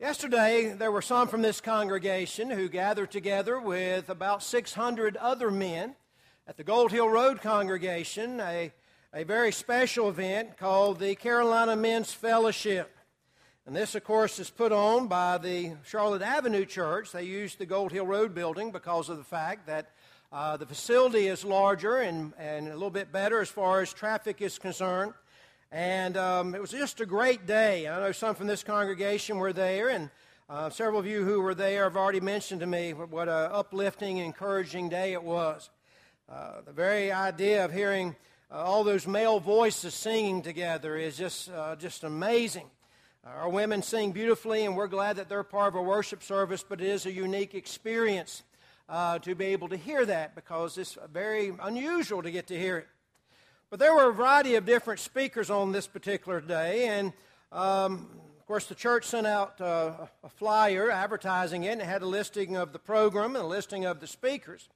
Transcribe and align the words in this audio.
Yesterday, 0.00 0.72
there 0.72 0.90
were 0.90 1.02
some 1.02 1.28
from 1.28 1.42
this 1.42 1.60
congregation 1.60 2.48
who 2.48 2.70
gathered 2.70 3.10
together 3.10 3.60
with 3.60 4.08
about 4.08 4.42
600 4.42 5.18
other 5.18 5.50
men 5.50 5.94
at 6.46 6.56
the 6.56 6.64
Gold 6.64 6.90
Hill 6.90 7.10
Road 7.10 7.42
congregation, 7.42 8.40
a, 8.40 8.72
a 9.12 9.24
very 9.24 9.52
special 9.52 10.08
event 10.08 10.56
called 10.56 11.00
the 11.00 11.14
Carolina 11.16 11.76
Men's 11.76 12.14
Fellowship. 12.14 12.96
And 13.66 13.76
this, 13.76 13.94
of 13.94 14.02
course, 14.02 14.38
is 14.38 14.48
put 14.48 14.72
on 14.72 15.06
by 15.06 15.36
the 15.36 15.72
Charlotte 15.84 16.22
Avenue 16.22 16.64
Church. 16.64 17.12
They 17.12 17.24
used 17.24 17.58
the 17.58 17.66
Gold 17.66 17.92
Hill 17.92 18.06
Road 18.06 18.34
building 18.34 18.72
because 18.72 19.10
of 19.10 19.18
the 19.18 19.22
fact 19.22 19.66
that 19.66 19.90
uh, 20.32 20.56
the 20.56 20.64
facility 20.64 21.26
is 21.26 21.44
larger 21.44 21.98
and, 21.98 22.32
and 22.38 22.68
a 22.68 22.72
little 22.72 22.88
bit 22.88 23.12
better 23.12 23.42
as 23.42 23.50
far 23.50 23.82
as 23.82 23.92
traffic 23.92 24.40
is 24.40 24.58
concerned. 24.58 25.12
And 25.72 26.16
um, 26.16 26.56
it 26.56 26.60
was 26.60 26.72
just 26.72 27.00
a 27.00 27.06
great 27.06 27.46
day. 27.46 27.86
I 27.86 28.00
know 28.00 28.10
some 28.10 28.34
from 28.34 28.48
this 28.48 28.64
congregation 28.64 29.38
were 29.38 29.52
there, 29.52 29.88
and 29.88 30.10
uh, 30.48 30.68
several 30.68 30.98
of 30.98 31.06
you 31.06 31.24
who 31.24 31.40
were 31.40 31.54
there 31.54 31.84
have 31.84 31.96
already 31.96 32.18
mentioned 32.18 32.60
to 32.62 32.66
me 32.66 32.92
what 32.92 33.28
an 33.28 33.50
uplifting 33.52 34.18
encouraging 34.18 34.88
day 34.88 35.12
it 35.12 35.22
was. 35.22 35.70
Uh, 36.28 36.62
the 36.66 36.72
very 36.72 37.12
idea 37.12 37.64
of 37.64 37.72
hearing 37.72 38.16
uh, 38.50 38.56
all 38.56 38.82
those 38.82 39.06
male 39.06 39.38
voices 39.38 39.94
singing 39.94 40.42
together 40.42 40.96
is 40.96 41.16
just, 41.16 41.48
uh, 41.50 41.76
just 41.76 42.02
amazing. 42.02 42.66
Our 43.24 43.48
women 43.48 43.82
sing 43.82 44.10
beautifully, 44.10 44.64
and 44.64 44.76
we're 44.76 44.88
glad 44.88 45.16
that 45.16 45.28
they're 45.28 45.44
part 45.44 45.74
of 45.74 45.76
a 45.76 45.82
worship 45.82 46.24
service, 46.24 46.64
but 46.68 46.80
it 46.80 46.88
is 46.88 47.06
a 47.06 47.12
unique 47.12 47.54
experience 47.54 48.42
uh, 48.88 49.20
to 49.20 49.36
be 49.36 49.46
able 49.46 49.68
to 49.68 49.76
hear 49.76 50.04
that 50.04 50.34
because 50.34 50.78
it's 50.78 50.98
very 51.12 51.52
unusual 51.62 52.22
to 52.22 52.30
get 52.32 52.48
to 52.48 52.58
hear 52.58 52.78
it. 52.78 52.88
But 53.70 53.78
there 53.78 53.94
were 53.94 54.10
a 54.10 54.12
variety 54.12 54.56
of 54.56 54.66
different 54.66 54.98
speakers 54.98 55.48
on 55.48 55.70
this 55.70 55.86
particular 55.86 56.40
day, 56.40 56.88
and 56.88 57.12
um, 57.52 58.08
of 58.36 58.44
course, 58.44 58.66
the 58.66 58.74
church 58.74 59.04
sent 59.04 59.28
out 59.28 59.60
uh, 59.60 59.92
a 60.24 60.28
flyer 60.28 60.90
advertising 60.90 61.62
it, 61.62 61.70
and 61.70 61.80
it 61.80 61.84
had 61.84 62.02
a 62.02 62.06
listing 62.06 62.56
of 62.56 62.72
the 62.72 62.80
program 62.80 63.36
and 63.36 63.44
a 63.44 63.46
listing 63.46 63.84
of 63.84 64.00
the 64.00 64.08
speakers. 64.08 64.68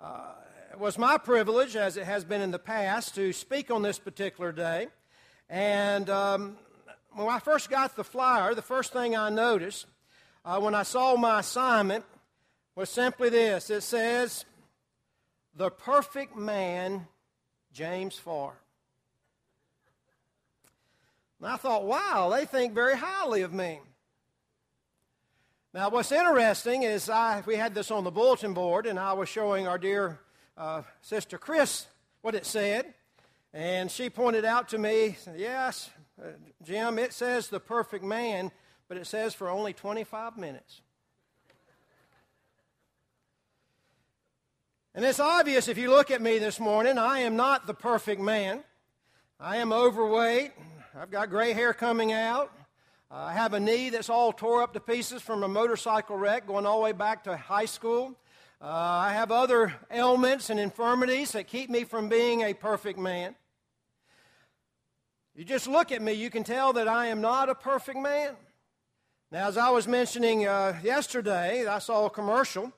Uh, 0.00 0.32
it 0.72 0.80
was 0.80 0.98
my 0.98 1.18
privilege, 1.18 1.76
as 1.76 1.96
it 1.96 2.04
has 2.04 2.24
been 2.24 2.40
in 2.40 2.50
the 2.50 2.58
past, 2.58 3.14
to 3.14 3.32
speak 3.32 3.70
on 3.70 3.82
this 3.82 4.00
particular 4.00 4.50
day. 4.50 4.88
And 5.48 6.10
um, 6.10 6.56
when 7.12 7.28
I 7.28 7.38
first 7.38 7.70
got 7.70 7.94
the 7.94 8.02
flyer, 8.02 8.56
the 8.56 8.60
first 8.60 8.92
thing 8.92 9.14
I 9.14 9.30
noticed 9.30 9.86
uh, 10.44 10.58
when 10.58 10.74
I 10.74 10.82
saw 10.82 11.14
my 11.14 11.38
assignment 11.38 12.04
was 12.74 12.90
simply 12.90 13.28
this 13.28 13.70
it 13.70 13.82
says, 13.82 14.44
The 15.54 15.70
perfect 15.70 16.34
man 16.34 17.06
James 17.76 18.16
Farr. 18.16 18.54
And 21.38 21.46
I 21.46 21.56
thought, 21.56 21.84
wow, 21.84 22.30
they 22.32 22.46
think 22.46 22.72
very 22.72 22.96
highly 22.96 23.42
of 23.42 23.52
me. 23.52 23.80
Now, 25.74 25.90
what's 25.90 26.10
interesting 26.10 26.84
is 26.84 27.10
I, 27.10 27.42
we 27.44 27.56
had 27.56 27.74
this 27.74 27.90
on 27.90 28.02
the 28.02 28.10
bulletin 28.10 28.54
board, 28.54 28.86
and 28.86 28.98
I 28.98 29.12
was 29.12 29.28
showing 29.28 29.68
our 29.68 29.76
dear 29.76 30.18
uh, 30.56 30.84
sister 31.02 31.36
Chris 31.36 31.86
what 32.22 32.34
it 32.34 32.46
said. 32.46 32.94
And 33.52 33.90
she 33.90 34.08
pointed 34.08 34.46
out 34.46 34.70
to 34.70 34.78
me, 34.78 35.18
yes, 35.36 35.90
uh, 36.18 36.28
Jim, 36.64 36.98
it 36.98 37.12
says 37.12 37.48
the 37.48 37.60
perfect 37.60 38.02
man, 38.02 38.52
but 38.88 38.96
it 38.96 39.06
says 39.06 39.34
for 39.34 39.50
only 39.50 39.74
25 39.74 40.38
minutes. 40.38 40.80
And 44.96 45.04
it's 45.04 45.20
obvious 45.20 45.68
if 45.68 45.76
you 45.76 45.90
look 45.90 46.10
at 46.10 46.22
me 46.22 46.38
this 46.38 46.58
morning, 46.58 46.96
I 46.96 47.18
am 47.18 47.36
not 47.36 47.66
the 47.66 47.74
perfect 47.74 48.18
man. 48.18 48.64
I 49.38 49.58
am 49.58 49.70
overweight. 49.70 50.52
I've 50.98 51.10
got 51.10 51.28
gray 51.28 51.52
hair 51.52 51.74
coming 51.74 52.14
out. 52.14 52.50
I 53.10 53.34
have 53.34 53.52
a 53.52 53.60
knee 53.60 53.90
that's 53.90 54.08
all 54.08 54.32
tore 54.32 54.62
up 54.62 54.72
to 54.72 54.80
pieces 54.80 55.20
from 55.20 55.42
a 55.42 55.48
motorcycle 55.48 56.16
wreck 56.16 56.46
going 56.46 56.64
all 56.64 56.78
the 56.78 56.84
way 56.84 56.92
back 56.92 57.24
to 57.24 57.36
high 57.36 57.66
school. 57.66 58.14
Uh, 58.58 58.68
I 58.68 59.12
have 59.12 59.30
other 59.30 59.74
ailments 59.90 60.48
and 60.48 60.58
infirmities 60.58 61.32
that 61.32 61.46
keep 61.46 61.68
me 61.68 61.84
from 61.84 62.08
being 62.08 62.40
a 62.40 62.54
perfect 62.54 62.98
man. 62.98 63.34
You 65.34 65.44
just 65.44 65.68
look 65.68 65.92
at 65.92 66.00
me, 66.00 66.14
you 66.14 66.30
can 66.30 66.42
tell 66.42 66.72
that 66.72 66.88
I 66.88 67.08
am 67.08 67.20
not 67.20 67.50
a 67.50 67.54
perfect 67.54 67.98
man. 67.98 68.34
Now, 69.30 69.46
as 69.48 69.58
I 69.58 69.68
was 69.68 69.86
mentioning 69.86 70.46
uh, 70.46 70.80
yesterday, 70.82 71.66
I 71.66 71.80
saw 71.80 72.06
a 72.06 72.10
commercial 72.10 72.72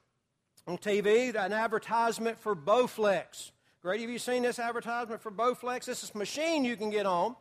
on 0.69 0.77
TV 0.77 1.35
an 1.35 1.55
advertisement 1.55 2.39
for 2.39 2.55
Bowflex. 2.55 3.53
Great, 3.81 4.03
have 4.03 4.11
you 4.11 4.19
seen 4.19 4.43
this 4.43 4.59
advertisement 4.59 5.23
for 5.23 5.31
Bowflex? 5.31 5.87
This 5.87 6.05
is 6.05 6.13
a 6.15 6.19
machine 6.19 6.63
you 6.63 6.77
can 6.77 6.91
get 6.91 7.07
on. 7.07 7.35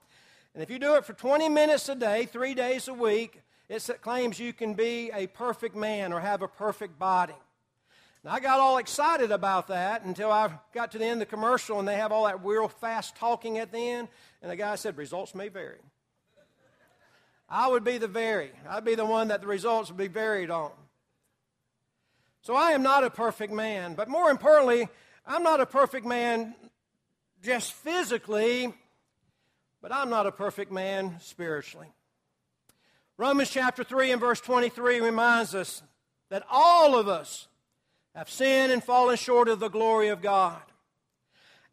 And 0.54 0.64
if 0.64 0.70
you 0.70 0.80
do 0.80 0.96
it 0.96 1.04
for 1.04 1.12
20 1.12 1.50
minutes 1.50 1.90
a 1.90 1.96
day, 1.96 2.26
three 2.26 2.54
days 2.54 2.88
a 2.88 2.94
week, 2.94 3.42
it 3.68 3.86
claims 4.02 4.40
you 4.40 4.54
can 4.54 4.76
be 4.76 5.12
a 5.14 5.28
perfect 5.28 5.76
man 5.76 6.14
or 6.14 6.22
have 6.22 6.42
a 6.42 6.48
perfect 6.48 6.98
body. 6.98 7.34
I 8.26 8.40
got 8.40 8.62
all 8.62 8.78
excited 8.78 9.32
about 9.32 9.68
that 9.68 10.04
until 10.04 10.32
I 10.32 10.50
got 10.74 10.92
to 10.94 10.98
the 10.98 11.06
end 11.06 11.22
of 11.22 11.28
the 11.28 11.36
commercial 11.36 11.80
and 11.80 11.88
they 11.88 11.96
have 11.96 12.14
all 12.14 12.26
that 12.26 12.44
real 12.46 12.70
fast 12.70 13.18
talking 13.18 13.58
at 13.58 13.74
the 13.74 13.78
end. 13.78 14.08
And 14.42 14.50
the 14.50 14.56
guy 14.56 14.76
said, 14.76 14.98
results 14.98 15.36
may 15.36 15.50
vary. 15.50 15.80
I 17.50 17.68
would 17.68 17.84
be 17.84 17.98
the 17.98 18.08
vary. 18.08 18.52
I'd 18.70 18.86
be 18.86 18.96
the 18.96 19.06
one 19.06 19.30
that 19.30 19.42
the 19.42 19.48
results 19.48 19.90
would 19.90 19.98
be 19.98 20.08
varied 20.08 20.50
on. 20.50 20.72
So 22.48 22.56
I 22.56 22.72
am 22.72 22.82
not 22.82 23.04
a 23.04 23.10
perfect 23.10 23.52
man, 23.52 23.94
but 23.94 24.08
more 24.08 24.30
importantly, 24.30 24.88
I'm 25.26 25.44
not 25.44 25.60
a 25.60 25.66
perfect 25.66 26.06
man 26.06 26.56
just 27.44 27.74
physically, 27.74 28.74
but 29.82 29.92
I'm 29.92 30.10
not 30.10 30.28
a 30.28 30.32
perfect 30.32 30.72
man 30.72 31.18
spiritually. 31.20 31.90
Romans 33.18 33.50
chapter 33.50 33.84
3 33.84 34.12
and 34.12 34.22
verse 34.22 34.40
23 34.40 35.02
reminds 35.02 35.56
us 35.56 35.84
that 36.30 36.46
all 36.50 36.98
of 36.98 37.10
us 37.10 37.50
have 38.16 38.30
sinned 38.30 38.72
and 38.72 38.82
fallen 38.82 39.18
short 39.18 39.50
of 39.50 39.60
the 39.60 39.68
glory 39.68 40.08
of 40.08 40.22
God. 40.22 40.62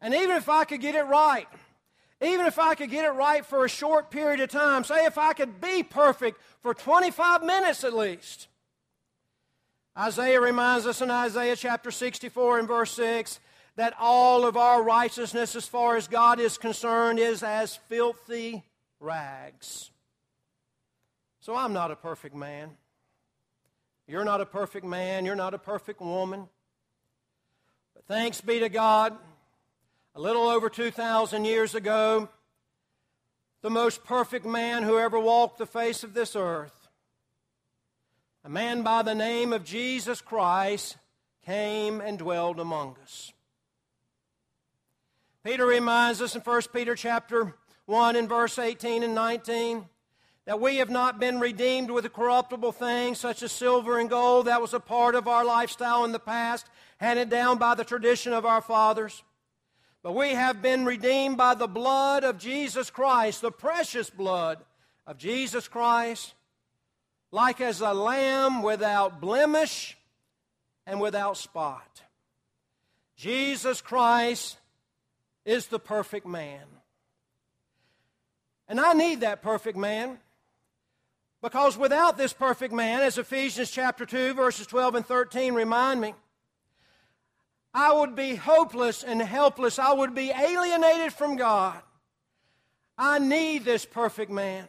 And 0.01 0.13
even 0.13 0.35
if 0.35 0.49
I 0.49 0.65
could 0.65 0.81
get 0.81 0.93
it 0.93 1.03
right, 1.03 1.47
even 2.19 2.47
if 2.47 2.59
I 2.59 2.75
could 2.75 2.89
get 2.89 3.05
it 3.05 3.11
right 3.11 3.45
for 3.45 3.63
a 3.63 3.69
short 3.69 4.11
period 4.11 4.41
of 4.41 4.49
time, 4.49 4.83
say 4.83 5.05
if 5.05 5.17
I 5.17 5.31
could 5.31 5.61
be 5.61 5.83
perfect 5.83 6.37
for 6.59 6.73
25 6.73 7.43
minutes 7.43 7.85
at 7.85 7.93
least, 7.93 8.49
Isaiah 9.97 10.41
reminds 10.41 10.85
us 10.85 11.01
in 11.01 11.09
Isaiah 11.09 11.55
chapter 11.55 11.89
64 11.89 12.59
and 12.59 12.67
verse 12.67 12.91
6 12.91 13.39
that 13.77 13.93
all 13.99 14.45
of 14.45 14.57
our 14.57 14.83
righteousness, 14.83 15.55
as 15.55 15.67
far 15.67 15.95
as 15.95 16.07
God 16.07 16.39
is 16.39 16.57
concerned, 16.57 17.17
is 17.17 17.43
as 17.43 17.77
filthy 17.87 18.63
rags. 18.99 19.91
So 21.39 21.55
I'm 21.55 21.71
not 21.71 21.91
a 21.91 21.95
perfect 21.95 22.35
man. 22.35 22.71
You're 24.07 24.25
not 24.25 24.41
a 24.41 24.45
perfect 24.45 24.85
man. 24.85 25.25
You're 25.25 25.35
not 25.35 25.53
a 25.53 25.57
perfect 25.57 26.01
woman. 26.01 26.47
But 27.93 28.05
thanks 28.05 28.41
be 28.41 28.59
to 28.59 28.69
God, 28.69 29.15
a 30.13 30.19
little 30.19 30.47
over 30.47 30.69
2,000 30.69 31.45
years 31.45 31.73
ago, 31.73 32.27
the 33.61 33.69
most 33.69 34.03
perfect 34.03 34.45
man 34.45 34.83
who 34.83 34.99
ever 34.99 35.19
walked 35.19 35.57
the 35.57 35.65
face 35.65 36.03
of 36.03 36.13
this 36.13 36.35
earth 36.35 36.74
a 38.45 38.49
man 38.49 38.83
by 38.83 39.01
the 39.01 39.15
name 39.15 39.53
of 39.53 39.63
Jesus 39.63 40.21
Christ 40.21 40.97
came 41.47 41.99
and 41.99 42.19
dwelled 42.19 42.59
among 42.59 42.95
us. 43.01 43.33
Peter 45.43 45.65
reminds 45.65 46.21
us 46.21 46.35
in 46.35 46.41
1 46.41 46.61
Peter 46.71 46.93
chapter 46.93 47.55
1 47.87 48.15
and 48.15 48.29
verse 48.29 48.59
18 48.59 49.01
and 49.01 49.15
19 49.15 49.85
that 50.45 50.61
we 50.61 50.75
have 50.75 50.91
not 50.91 51.19
been 51.19 51.39
redeemed 51.39 51.89
with 51.89 52.05
a 52.05 52.09
corruptible 52.09 52.71
thing 52.71 53.15
such 53.15 53.41
as 53.41 53.51
silver 53.51 53.97
and 53.97 54.11
gold 54.11 54.45
that 54.45 54.61
was 54.61 54.75
a 54.75 54.79
part 54.79 55.15
of 55.15 55.27
our 55.27 55.43
lifestyle 55.43 56.05
in 56.05 56.11
the 56.11 56.19
past, 56.19 56.67
handed 56.99 57.31
down 57.31 57.57
by 57.57 57.73
the 57.73 57.83
tradition 57.83 58.31
of 58.31 58.45
our 58.45 58.61
fathers. 58.61 59.23
But 60.03 60.13
we 60.13 60.35
have 60.35 60.61
been 60.61 60.85
redeemed 60.85 61.35
by 61.35 61.55
the 61.55 61.67
blood 61.67 62.23
of 62.23 62.37
Jesus 62.37 62.91
Christ, 62.91 63.41
the 63.41 63.51
precious 63.51 64.11
blood 64.11 64.59
of 65.07 65.17
Jesus 65.17 65.67
Christ 65.67 66.34
like 67.31 67.61
as 67.61 67.81
a 67.81 67.93
lamb 67.93 68.61
without 68.61 69.19
blemish 69.19 69.97
and 70.85 70.99
without 70.99 71.37
spot. 71.37 72.01
Jesus 73.15 73.81
Christ 73.81 74.57
is 75.45 75.67
the 75.67 75.79
perfect 75.79 76.25
man. 76.25 76.63
And 78.67 78.79
I 78.79 78.93
need 78.93 79.21
that 79.21 79.41
perfect 79.41 79.77
man 79.77 80.17
because 81.41 81.77
without 81.77 82.17
this 82.17 82.33
perfect 82.33 82.73
man, 82.73 83.01
as 83.01 83.17
Ephesians 83.17 83.69
chapter 83.69 84.05
2, 84.05 84.33
verses 84.33 84.65
12 84.65 84.95
and 84.95 85.05
13 85.05 85.53
remind 85.53 86.01
me, 86.01 86.15
I 87.73 87.93
would 87.93 88.15
be 88.15 88.35
hopeless 88.35 89.03
and 89.03 89.21
helpless. 89.21 89.77
I 89.77 89.93
would 89.93 90.15
be 90.15 90.31
alienated 90.31 91.13
from 91.13 91.35
God. 91.35 91.79
I 92.97 93.19
need 93.19 93.65
this 93.65 93.85
perfect 93.85 94.31
man. 94.31 94.65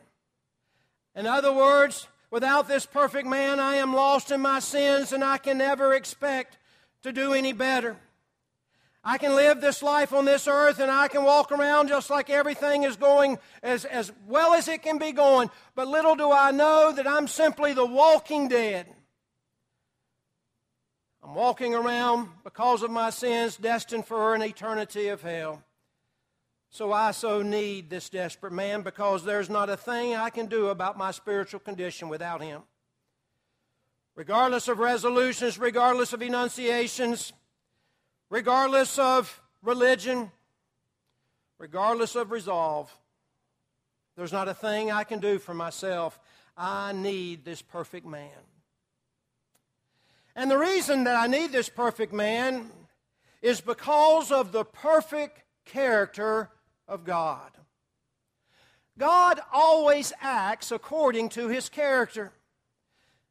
In 1.14 1.26
other 1.26 1.52
words, 1.52 2.08
Without 2.30 2.66
this 2.68 2.86
perfect 2.86 3.26
man, 3.26 3.60
I 3.60 3.76
am 3.76 3.94
lost 3.94 4.30
in 4.30 4.40
my 4.40 4.58
sins 4.58 5.12
and 5.12 5.22
I 5.22 5.38
can 5.38 5.58
never 5.58 5.94
expect 5.94 6.58
to 7.02 7.12
do 7.12 7.32
any 7.32 7.52
better. 7.52 7.96
I 9.04 9.18
can 9.18 9.36
live 9.36 9.60
this 9.60 9.84
life 9.84 10.12
on 10.12 10.24
this 10.24 10.48
earth 10.48 10.80
and 10.80 10.90
I 10.90 11.06
can 11.06 11.22
walk 11.22 11.52
around 11.52 11.86
just 11.86 12.10
like 12.10 12.28
everything 12.28 12.82
is 12.82 12.96
going 12.96 13.38
as, 13.62 13.84
as 13.84 14.10
well 14.26 14.52
as 14.52 14.66
it 14.66 14.82
can 14.82 14.98
be 14.98 15.12
going. 15.12 15.48
But 15.76 15.86
little 15.86 16.16
do 16.16 16.32
I 16.32 16.50
know 16.50 16.90
that 16.90 17.06
I'm 17.06 17.28
simply 17.28 17.72
the 17.72 17.86
walking 17.86 18.48
dead. 18.48 18.86
I'm 21.22 21.36
walking 21.36 21.72
around 21.72 22.28
because 22.42 22.82
of 22.82 22.90
my 22.90 23.10
sins, 23.10 23.56
destined 23.56 24.06
for 24.06 24.34
an 24.34 24.42
eternity 24.42 25.06
of 25.06 25.22
hell. 25.22 25.62
So 26.76 26.92
I 26.92 27.12
so 27.12 27.40
need 27.40 27.88
this 27.88 28.10
desperate 28.10 28.52
man 28.52 28.82
because 28.82 29.24
there's 29.24 29.48
not 29.48 29.70
a 29.70 29.78
thing 29.78 30.14
I 30.14 30.28
can 30.28 30.44
do 30.44 30.66
about 30.66 30.98
my 30.98 31.10
spiritual 31.10 31.58
condition 31.58 32.10
without 32.10 32.42
him. 32.42 32.60
Regardless 34.14 34.68
of 34.68 34.78
resolutions, 34.78 35.58
regardless 35.58 36.12
of 36.12 36.20
enunciations, 36.20 37.32
regardless 38.28 38.98
of 38.98 39.40
religion, 39.62 40.30
regardless 41.56 42.14
of 42.14 42.30
resolve, 42.30 42.94
there's 44.14 44.34
not 44.34 44.46
a 44.46 44.52
thing 44.52 44.92
I 44.92 45.04
can 45.04 45.18
do 45.18 45.38
for 45.38 45.54
myself. 45.54 46.20
I 46.58 46.92
need 46.92 47.42
this 47.42 47.62
perfect 47.62 48.04
man. 48.04 48.42
And 50.34 50.50
the 50.50 50.58
reason 50.58 51.04
that 51.04 51.16
I 51.16 51.26
need 51.26 51.52
this 51.52 51.70
perfect 51.70 52.12
man 52.12 52.68
is 53.40 53.62
because 53.62 54.30
of 54.30 54.52
the 54.52 54.66
perfect 54.66 55.42
character 55.64 56.50
of 56.88 57.04
God. 57.04 57.50
God 58.98 59.40
always 59.52 60.12
acts 60.20 60.70
according 60.70 61.28
to 61.30 61.48
his 61.48 61.68
character. 61.68 62.32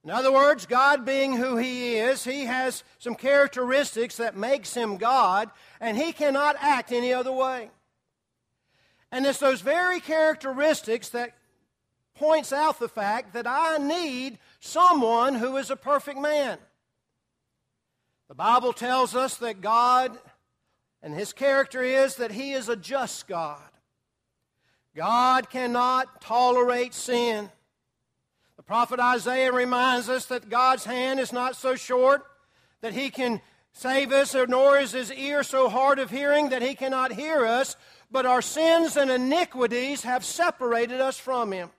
In 0.04 0.12
other 0.12 0.32
words, 0.32 0.68
God 0.68 1.04
being 1.04 1.34
who 1.34 1.58
he 1.58 1.96
is, 1.96 2.24
he 2.24 2.46
has 2.46 2.84
some 3.00 3.16
characteristics 3.16 4.18
that 4.18 4.38
makes 4.38 4.76
him 4.76 4.98
God, 4.98 5.50
and 5.80 5.98
he 5.98 6.12
cannot 6.12 6.56
act 6.60 6.92
any 6.92 7.12
other 7.12 7.32
way. 7.32 7.72
And 9.12 9.26
it's 9.26 9.40
those 9.40 9.62
very 9.62 10.00
characteristics 10.00 11.10
that 11.10 11.36
points 12.14 12.54
out 12.54 12.80
the 12.80 12.88
fact 12.88 13.34
that 13.34 13.48
I 13.48 13.78
need 13.78 14.38
someone 14.60 15.36
who 15.36 15.58
is 15.58 15.72
a 15.72 15.76
perfect 15.76 16.20
man. 16.20 16.60
The 18.28 18.36
Bible 18.36 18.74
tells 18.74 19.16
us 19.16 19.38
that 19.38 19.62
God 19.62 20.18
and 21.06 21.14
his 21.14 21.34
character 21.34 21.84
is 21.84 22.16
that 22.16 22.32
he 22.32 22.54
is 22.54 22.68
a 22.68 22.76
just 22.76 23.28
God. 23.28 23.62
God 24.96 25.52
cannot 25.52 26.20
tolerate 26.20 26.96
sin. 26.96 27.52
The 28.58 28.64
prophet 28.64 29.00
Isaiah 29.00 29.52
reminds 29.52 30.10
us 30.10 30.26
that 30.26 30.50
God's 30.50 30.84
hand 30.84 31.20
is 31.20 31.32
not 31.32 31.56
so 31.56 31.76
short 31.76 32.26
that 32.82 32.94
he 32.94 33.12
can 33.12 33.40
save 33.72 34.12
us, 34.12 34.34
nor 34.34 34.80
is 34.80 34.94
his 34.94 35.14
ear 35.14 35.44
so 35.44 35.70
hard 35.70 36.00
of 36.00 36.10
hearing 36.10 36.50
that 36.50 36.64
he 36.64 36.74
cannot 36.74 37.12
hear 37.14 37.46
us, 37.46 37.76
but 38.10 38.26
our 38.26 38.42
sins 38.42 38.98
and 38.98 39.12
iniquities 39.12 40.02
have 40.02 40.26
separated 40.26 41.02
us 41.02 41.20
from 41.20 41.52
him. 41.52 41.70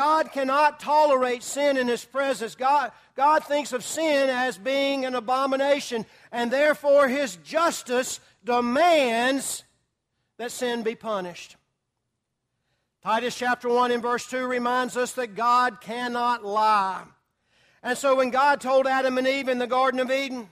God 0.00 0.32
cannot 0.32 0.80
tolerate 0.80 1.42
sin 1.42 1.76
in 1.76 1.86
His 1.86 2.06
presence. 2.06 2.54
God, 2.54 2.90
God 3.16 3.44
thinks 3.44 3.74
of 3.74 3.84
sin 3.84 4.30
as 4.30 4.56
being 4.56 5.04
an 5.04 5.14
abomination, 5.14 6.06
and 6.32 6.50
therefore 6.50 7.06
His 7.06 7.36
justice 7.44 8.18
demands 8.42 9.62
that 10.38 10.52
sin 10.52 10.82
be 10.82 10.94
punished. 10.94 11.56
Titus 13.02 13.36
chapter 13.36 13.68
1 13.68 13.90
and 13.90 14.02
verse 14.02 14.26
2 14.26 14.46
reminds 14.46 14.96
us 14.96 15.12
that 15.12 15.34
God 15.34 15.82
cannot 15.82 16.46
lie. 16.46 17.02
And 17.82 17.98
so 17.98 18.16
when 18.16 18.30
God 18.30 18.62
told 18.62 18.86
Adam 18.86 19.18
and 19.18 19.28
Eve 19.28 19.50
in 19.50 19.58
the 19.58 19.66
Garden 19.66 20.00
of 20.00 20.10
Eden, 20.10 20.48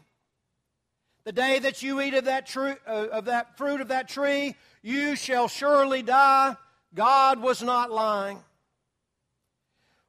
the 1.24 1.32
day 1.32 1.58
that 1.58 1.82
you 1.82 2.02
eat 2.02 2.12
of 2.12 2.26
that, 2.26 2.54
uh, 2.54 2.90
of 2.90 3.24
that 3.24 3.56
fruit 3.56 3.80
of 3.80 3.88
that 3.88 4.10
tree, 4.10 4.56
you 4.82 5.16
shall 5.16 5.48
surely 5.48 6.02
die, 6.02 6.54
God 6.94 7.40
was 7.40 7.62
not 7.62 7.90
lying. 7.90 8.40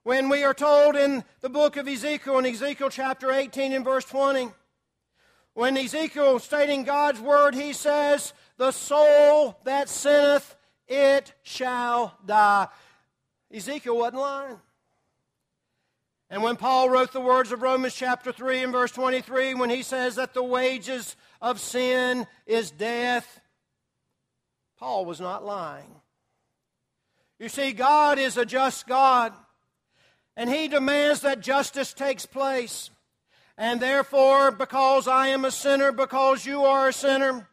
When 0.03 0.29
we 0.29 0.43
are 0.43 0.53
told 0.53 0.95
in 0.95 1.23
the 1.41 1.49
book 1.49 1.75
of 1.75 1.87
Ezekiel, 1.87 2.39
in 2.39 2.45
Ezekiel 2.45 2.89
chapter 2.89 3.31
18 3.31 3.73
and 3.73 3.83
verse 3.83 4.05
20, 4.05 4.49
when 5.53 5.75
Ezekiel 5.75 6.39
stating 6.39 6.83
God's 6.83 7.19
word, 7.19 7.53
he 7.53 7.73
says, 7.73 8.33
The 8.57 8.71
soul 8.71 9.59
that 9.65 9.89
sinneth, 9.89 10.55
it 10.87 11.33
shall 11.43 12.17
die. 12.25 12.67
Ezekiel 13.53 13.97
wasn't 13.97 14.21
lying. 14.21 14.57
And 16.29 16.43
when 16.43 16.55
Paul 16.55 16.89
wrote 16.89 17.11
the 17.11 17.19
words 17.19 17.51
of 17.51 17.61
Romans 17.61 17.95
chapter 17.95 18.31
3 18.31 18.63
and 18.63 18.71
verse 18.71 18.91
23, 18.91 19.55
when 19.55 19.69
he 19.69 19.81
says 19.81 20.15
that 20.15 20.33
the 20.33 20.43
wages 20.43 21.15
of 21.41 21.59
sin 21.59 22.25
is 22.45 22.71
death, 22.71 23.41
Paul 24.77 25.05
was 25.05 25.19
not 25.19 25.43
lying. 25.43 25.93
You 27.37 27.49
see, 27.49 27.73
God 27.73 28.17
is 28.19 28.37
a 28.37 28.45
just 28.45 28.87
God 28.87 29.33
and 30.39 30.49
he 30.49 30.69
demands 30.69 31.19
that 31.19 31.41
justice 31.41 31.91
takes 31.91 32.25
place. 32.25 32.91
And 33.57 33.81
therefore, 33.81 34.51
because 34.51 35.05
I 35.05 35.27
am 35.27 35.43
a 35.43 35.51
sinner, 35.51 35.91
because 35.91 36.45
you 36.45 36.63
are 36.63 36.87
a 36.87 36.93
sinner, 36.93 37.45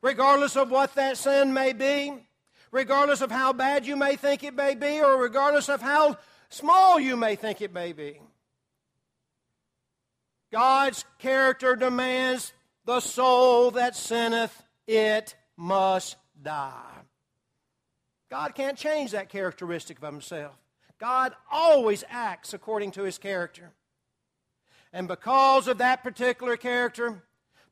regardless 0.00 0.56
of 0.56 0.70
what 0.70 0.94
that 0.94 1.18
sin 1.18 1.52
may 1.52 1.74
be, 1.74 2.14
regardless 2.72 3.20
of 3.20 3.30
how 3.30 3.52
bad 3.52 3.86
you 3.86 3.96
may 3.96 4.16
think 4.16 4.44
it 4.44 4.54
may 4.54 4.74
be, 4.74 5.02
or 5.02 5.20
regardless 5.20 5.68
of 5.68 5.82
how 5.82 6.16
small 6.48 6.98
you 6.98 7.16
may 7.16 7.36
think 7.36 7.60
it 7.60 7.74
may 7.74 7.92
be, 7.92 8.18
God's 10.50 11.04
character 11.18 11.76
demands 11.76 12.54
the 12.86 13.00
soul 13.00 13.72
that 13.72 13.94
sinneth, 13.94 14.62
it 14.86 15.36
must 15.54 16.16
die. 16.42 16.94
God 18.30 18.54
can't 18.54 18.78
change 18.78 19.10
that 19.10 19.28
characteristic 19.28 19.98
of 19.98 20.04
himself. 20.04 20.56
God 20.98 21.34
always 21.50 22.04
acts 22.08 22.54
according 22.54 22.92
to 22.92 23.02
his 23.02 23.18
character. 23.18 23.72
And 24.92 25.08
because 25.08 25.68
of 25.68 25.78
that 25.78 26.02
particular 26.02 26.56
character, 26.56 27.22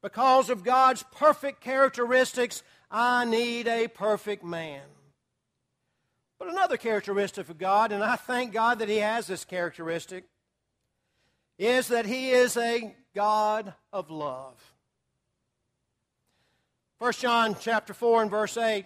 because 0.02 0.50
of 0.50 0.62
God's 0.62 1.02
perfect 1.12 1.62
characteristics, 1.62 2.62
I 2.90 3.24
need 3.24 3.66
a 3.66 3.88
perfect 3.88 4.44
man. 4.44 4.82
But 6.38 6.48
another 6.48 6.76
characteristic 6.76 7.48
of 7.48 7.56
God, 7.56 7.92
and 7.92 8.04
I 8.04 8.16
thank 8.16 8.52
God 8.52 8.80
that 8.80 8.88
He 8.90 8.98
has 8.98 9.26
this 9.26 9.46
characteristic, 9.46 10.24
is 11.58 11.88
that 11.88 12.04
He 12.04 12.32
is 12.32 12.56
a 12.58 12.94
God 13.14 13.72
of 13.92 14.10
love. 14.10 14.54
1 16.98 17.12
John 17.14 17.56
chapter 17.58 17.94
4 17.94 18.22
and 18.22 18.30
verse 18.30 18.58
8, 18.58 18.84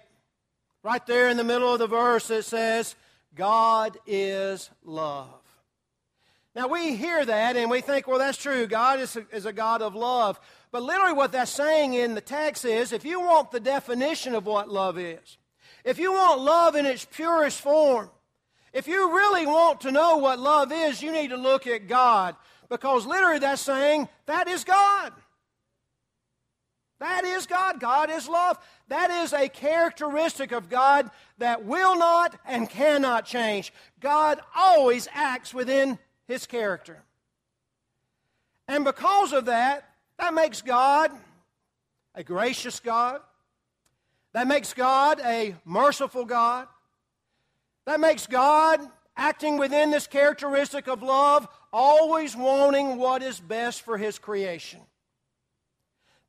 right 0.85 1.07
there 1.07 1.29
in 1.29 1.37
the 1.37 1.45
middle 1.45 1.73
of 1.73 1.81
the 1.81 1.87
verse, 1.89 2.31
it 2.31 2.45
says, 2.45 2.95
God 3.35 3.97
is 4.07 4.71
love. 4.85 5.41
Now 6.55 6.67
we 6.67 6.97
hear 6.97 7.25
that 7.25 7.57
and 7.57 7.71
we 7.71 7.81
think, 7.81 8.09
well, 8.09 8.19
that's 8.19 8.39
true. 8.39 8.67
God 8.67 8.99
is 9.01 9.17
a, 9.17 9.27
is 9.33 9.47
a 9.47 9.53
God 9.53 9.81
of 9.81 9.95
love. 9.95 10.41
But 10.71 10.83
literally, 10.83 11.13
what 11.13 11.33
that's 11.33 11.51
saying 11.51 11.95
in 11.95 12.15
the 12.15 12.21
text 12.21 12.65
is 12.65 12.93
if 12.93 13.05
you 13.05 13.21
want 13.21 13.51
the 13.51 13.61
definition 13.61 14.35
of 14.35 14.45
what 14.45 14.69
love 14.69 14.99
is, 14.99 15.39
if 15.85 15.99
you 15.99 16.13
want 16.13 16.41
love 16.41 16.75
in 16.75 16.85
its 16.85 17.05
purest 17.05 17.61
form, 17.61 18.11
if 18.73 18.87
you 18.87 19.15
really 19.17 19.47
want 19.47 19.81
to 19.83 19.93
know 19.93 20.19
what 20.19 20.39
love 20.39 20.73
is, 20.73 21.01
you 21.01 21.13
need 21.13 21.29
to 21.29 21.37
look 21.37 21.67
at 21.67 21.87
God. 21.89 22.37
Because 22.69 23.07
literally, 23.07 23.39
that's 23.39 23.63
saying 23.63 24.09
that 24.27 24.49
is 24.49 24.65
God. 24.65 25.13
That 27.01 27.25
is 27.25 27.47
God. 27.47 27.81
God 27.81 28.11
is 28.11 28.29
love. 28.29 28.59
That 28.89 29.11
is 29.11 29.33
a 29.33 29.49
characteristic 29.49 30.53
of 30.53 30.71
God 30.71 31.11
that 31.39 31.65
will 31.65 31.97
not 31.97 32.39
and 32.47 32.69
cannot 32.69 33.27
change. 33.27 33.73
God 34.01 34.41
always 34.57 35.09
acts 35.13 35.53
within 35.53 35.99
his 36.27 36.47
character. 36.47 37.03
And 38.67 38.85
because 38.85 39.33
of 39.33 39.47
that, 39.47 39.89
that 40.19 40.35
makes 40.35 40.63
God 40.63 41.11
a 42.15 42.25
gracious 42.25 42.81
God. 42.81 43.21
That 44.33 44.47
makes 44.47 44.75
God 44.75 45.21
a 45.25 45.55
merciful 45.65 46.25
God. 46.25 46.67
That 47.87 48.01
makes 48.01 48.27
God 48.27 48.81
acting 49.17 49.59
within 49.59 49.91
this 49.91 50.07
characteristic 50.07 50.89
of 50.89 51.03
love, 51.03 51.49
always 51.73 52.37
wanting 52.37 52.99
what 52.99 53.23
is 53.23 53.41
best 53.41 53.83
for 53.83 53.99
his 53.99 54.19
creation. 54.19 54.81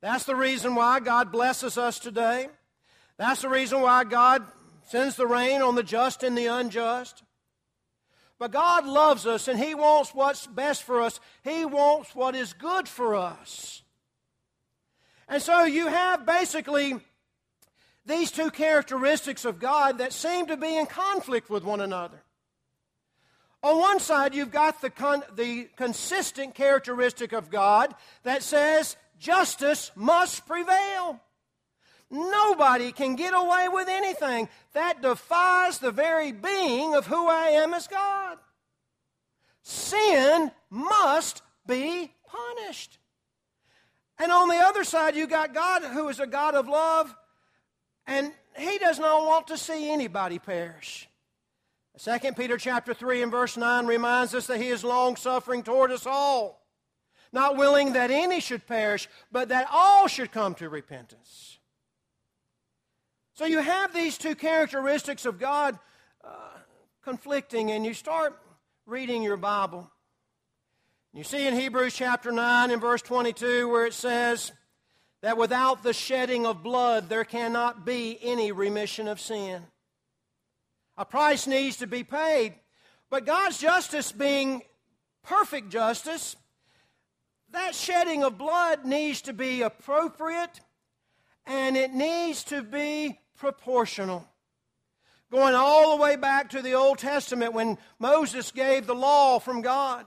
That's 0.00 0.24
the 0.24 0.36
reason 0.36 0.74
why 0.74 1.00
God 1.00 1.30
blesses 1.30 1.76
us 1.76 1.98
today. 1.98 2.48
That's 3.18 3.42
the 3.42 3.48
reason 3.48 3.82
why 3.82 4.04
God 4.04 4.44
sends 4.88 5.16
the 5.16 5.26
rain 5.26 5.60
on 5.60 5.74
the 5.74 5.82
just 5.82 6.22
and 6.22 6.36
the 6.36 6.46
unjust. 6.46 7.22
But 8.38 8.52
God 8.52 8.86
loves 8.86 9.26
us 9.26 9.46
and 9.48 9.58
He 9.58 9.74
wants 9.74 10.14
what's 10.14 10.46
best 10.46 10.82
for 10.82 11.02
us. 11.02 11.20
He 11.44 11.66
wants 11.66 12.14
what 12.14 12.34
is 12.34 12.54
good 12.54 12.88
for 12.88 13.14
us. 13.14 13.82
And 15.28 15.42
so 15.42 15.64
you 15.64 15.88
have 15.88 16.24
basically 16.24 16.94
these 18.06 18.30
two 18.30 18.50
characteristics 18.50 19.44
of 19.44 19.60
God 19.60 19.98
that 19.98 20.14
seem 20.14 20.46
to 20.46 20.56
be 20.56 20.76
in 20.76 20.86
conflict 20.86 21.50
with 21.50 21.62
one 21.62 21.80
another. 21.80 22.22
On 23.62 23.78
one 23.78 24.00
side, 24.00 24.34
you've 24.34 24.50
got 24.50 24.80
the, 24.80 24.88
con- 24.88 25.22
the 25.36 25.68
consistent 25.76 26.54
characteristic 26.54 27.32
of 27.32 27.50
God 27.50 27.94
that 28.22 28.42
says 28.42 28.96
justice 29.20 29.92
must 29.94 30.46
prevail. 30.46 31.20
Nobody 32.10 32.90
can 32.90 33.14
get 33.14 33.32
away 33.34 33.68
with 33.68 33.88
anything. 33.88 34.48
That 34.72 35.00
defies 35.00 35.78
the 35.78 35.92
very 35.92 36.32
being 36.32 36.96
of 36.96 37.06
who 37.06 37.28
I 37.28 37.50
am 37.50 37.72
as 37.72 37.86
God. 37.86 38.38
Sin 39.62 40.50
must 40.70 41.42
be 41.66 42.12
punished. 42.26 42.98
And 44.18 44.32
on 44.32 44.48
the 44.48 44.56
other 44.56 44.82
side, 44.82 45.14
you 45.14 45.26
got 45.26 45.54
God 45.54 45.82
who 45.82 46.08
is 46.08 46.18
a 46.18 46.26
God 46.26 46.54
of 46.54 46.68
love, 46.68 47.14
and 48.06 48.32
he 48.58 48.78
does 48.78 48.98
not 48.98 49.24
want 49.24 49.46
to 49.46 49.56
see 49.56 49.90
anybody 49.90 50.38
perish. 50.38 51.08
2 52.02 52.32
Peter 52.32 52.56
chapter 52.56 52.92
3 52.92 53.22
and 53.22 53.30
verse 53.32 53.56
9 53.56 53.86
reminds 53.86 54.34
us 54.34 54.46
that 54.46 54.60
he 54.60 54.68
is 54.68 54.82
long 54.82 55.16
suffering 55.16 55.62
toward 55.62 55.90
us 55.90 56.06
all, 56.06 56.59
not 57.32 57.56
willing 57.56 57.92
that 57.92 58.10
any 58.10 58.40
should 58.40 58.66
perish, 58.66 59.08
but 59.30 59.48
that 59.48 59.68
all 59.70 60.08
should 60.08 60.32
come 60.32 60.54
to 60.56 60.68
repentance. 60.68 61.58
So 63.34 63.46
you 63.46 63.60
have 63.60 63.94
these 63.94 64.18
two 64.18 64.34
characteristics 64.34 65.24
of 65.24 65.38
God 65.38 65.78
uh, 66.24 66.28
conflicting, 67.02 67.70
and 67.70 67.86
you 67.86 67.94
start 67.94 68.38
reading 68.86 69.22
your 69.22 69.36
Bible. 69.36 69.90
You 71.12 71.24
see 71.24 71.46
in 71.46 71.54
Hebrews 71.54 71.94
chapter 71.94 72.30
9 72.30 72.70
and 72.70 72.80
verse 72.80 73.02
22 73.02 73.68
where 73.68 73.86
it 73.86 73.94
says 73.94 74.52
that 75.22 75.36
without 75.36 75.82
the 75.82 75.92
shedding 75.92 76.46
of 76.46 76.62
blood 76.62 77.08
there 77.08 77.24
cannot 77.24 77.84
be 77.84 78.18
any 78.22 78.52
remission 78.52 79.08
of 79.08 79.20
sin. 79.20 79.62
A 80.96 81.04
price 81.04 81.46
needs 81.46 81.78
to 81.78 81.86
be 81.86 82.04
paid. 82.04 82.54
But 83.10 83.26
God's 83.26 83.58
justice 83.58 84.12
being 84.12 84.62
perfect 85.24 85.70
justice, 85.70 86.36
that 87.52 87.74
shedding 87.74 88.22
of 88.22 88.38
blood 88.38 88.84
needs 88.84 89.22
to 89.22 89.32
be 89.32 89.62
appropriate 89.62 90.60
and 91.46 91.76
it 91.76 91.92
needs 91.92 92.44
to 92.44 92.62
be 92.62 93.18
proportional. 93.36 94.26
Going 95.30 95.54
all 95.54 95.96
the 95.96 96.02
way 96.02 96.16
back 96.16 96.50
to 96.50 96.62
the 96.62 96.74
Old 96.74 96.98
Testament 96.98 97.54
when 97.54 97.78
Moses 97.98 98.50
gave 98.50 98.86
the 98.86 98.94
law 98.94 99.38
from 99.38 99.62
God. 99.62 100.06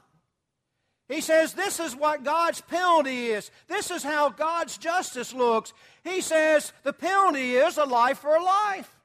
He 1.07 1.21
says 1.21 1.53
this 1.53 1.79
is 1.79 1.95
what 1.95 2.23
God's 2.23 2.61
penalty 2.61 3.27
is. 3.27 3.51
This 3.67 3.91
is 3.91 4.03
how 4.03 4.29
God's 4.29 4.77
justice 4.77 5.33
looks. 5.33 5.73
He 6.03 6.21
says 6.21 6.73
the 6.83 6.93
penalty 6.93 7.55
is 7.55 7.77
a 7.77 7.85
life 7.85 8.19
for 8.19 8.35
a 8.35 8.43
life, 8.43 8.99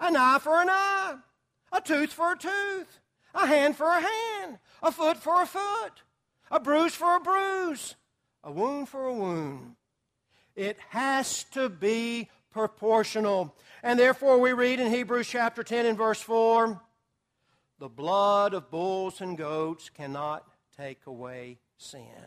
an 0.00 0.16
eye 0.16 0.38
for 0.40 0.60
an 0.60 0.68
eye, 0.70 1.16
a 1.72 1.80
tooth 1.80 2.12
for 2.12 2.32
a 2.32 2.38
tooth, 2.38 3.00
a 3.34 3.46
hand 3.46 3.76
for 3.76 3.88
a 3.88 4.00
hand, 4.00 4.58
a 4.82 4.90
foot 4.90 5.16
for 5.16 5.42
a 5.42 5.46
foot, 5.46 6.02
a 6.50 6.60
bruise 6.60 6.94
for 6.94 7.16
a 7.16 7.20
bruise, 7.20 7.94
a 8.42 8.50
wound 8.50 8.88
for 8.88 9.06
a 9.06 9.14
wound. 9.14 9.76
It 10.56 10.78
has 10.90 11.44
to 11.52 11.68
be 11.68 12.28
proportional. 12.50 13.54
And 13.82 13.98
therefore, 13.98 14.38
we 14.38 14.52
read 14.52 14.80
in 14.80 14.90
Hebrews 14.90 15.28
chapter 15.28 15.62
10 15.62 15.86
and 15.86 15.98
verse 15.98 16.20
4 16.20 16.80
the 17.78 17.88
blood 17.88 18.54
of 18.54 18.70
bulls 18.70 19.20
and 19.20 19.38
goats 19.38 19.88
cannot 19.88 20.44
take 20.76 21.06
away 21.06 21.58
sin. 21.76 22.26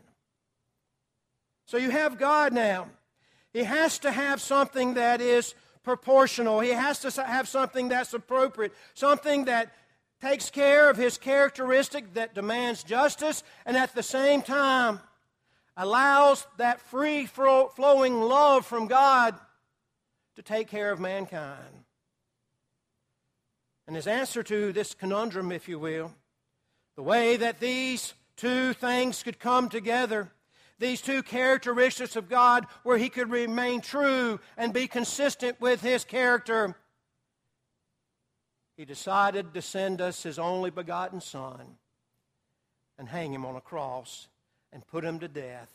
So 1.65 1.77
you 1.77 1.89
have 1.89 2.17
God 2.17 2.53
now. 2.53 2.87
He 3.53 3.63
has 3.63 3.99
to 3.99 4.11
have 4.11 4.39
something 4.39 4.93
that 4.93 5.19
is 5.19 5.53
proportional. 5.83 6.61
He 6.61 6.69
has 6.69 6.99
to 6.99 7.23
have 7.23 7.47
something 7.47 7.89
that's 7.89 8.13
appropriate, 8.13 8.73
something 8.93 9.45
that 9.45 9.73
takes 10.21 10.49
care 10.49 10.89
of 10.89 10.97
his 10.97 11.17
characteristic 11.17 12.13
that 12.13 12.35
demands 12.35 12.83
justice 12.83 13.43
and 13.65 13.75
at 13.75 13.93
the 13.95 14.03
same 14.03 14.41
time 14.41 14.99
allows 15.75 16.45
that 16.57 16.79
free 16.79 17.25
flowing 17.25 18.21
love 18.21 18.65
from 18.65 18.87
God 18.87 19.35
to 20.35 20.41
take 20.41 20.67
care 20.67 20.91
of 20.91 20.99
mankind. 20.99 21.85
And 23.87 23.95
his 23.95 24.07
answer 24.07 24.43
to 24.43 24.71
this 24.71 24.93
conundrum, 24.93 25.51
if 25.51 25.67
you 25.67 25.79
will, 25.79 26.13
the 26.95 27.03
way 27.03 27.35
that 27.37 27.59
these 27.59 28.13
two 28.35 28.73
things 28.73 29.23
could 29.23 29.39
come 29.39 29.69
together. 29.69 30.31
These 30.79 31.01
two 31.01 31.21
characteristics 31.21 32.15
of 32.15 32.27
God 32.27 32.65
where 32.81 32.97
He 32.97 33.09
could 33.09 33.29
remain 33.29 33.81
true 33.81 34.39
and 34.57 34.73
be 34.73 34.87
consistent 34.87 35.61
with 35.61 35.81
His 35.81 36.03
character. 36.03 36.75
He 38.81 38.85
decided 38.85 39.53
to 39.53 39.61
send 39.61 40.01
us 40.01 40.23
His 40.23 40.39
only 40.39 40.71
begotten 40.71 41.21
Son 41.21 41.77
and 42.97 43.07
hang 43.07 43.31
Him 43.31 43.45
on 43.45 43.55
a 43.55 43.61
cross 43.61 44.27
and 44.73 44.88
put 44.88 45.03
Him 45.03 45.19
to 45.19 45.27
death 45.27 45.69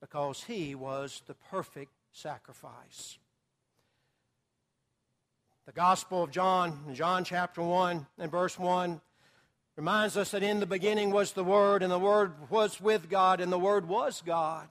because 0.00 0.42
He 0.42 0.74
was 0.74 1.22
the 1.28 1.34
perfect 1.34 1.92
sacrifice. 2.10 3.18
The 5.64 5.70
Gospel 5.70 6.24
of 6.24 6.32
John, 6.32 6.76
John 6.92 7.22
chapter 7.22 7.62
1 7.62 8.04
and 8.18 8.30
verse 8.32 8.58
1, 8.58 9.00
reminds 9.76 10.16
us 10.16 10.32
that 10.32 10.42
in 10.42 10.58
the 10.58 10.66
beginning 10.66 11.12
was 11.12 11.30
the 11.30 11.44
Word, 11.44 11.84
and 11.84 11.92
the 11.92 12.00
Word 12.00 12.32
was 12.50 12.80
with 12.80 13.08
God, 13.08 13.40
and 13.40 13.52
the 13.52 13.60
Word 13.60 13.86
was 13.86 14.24
God. 14.26 14.66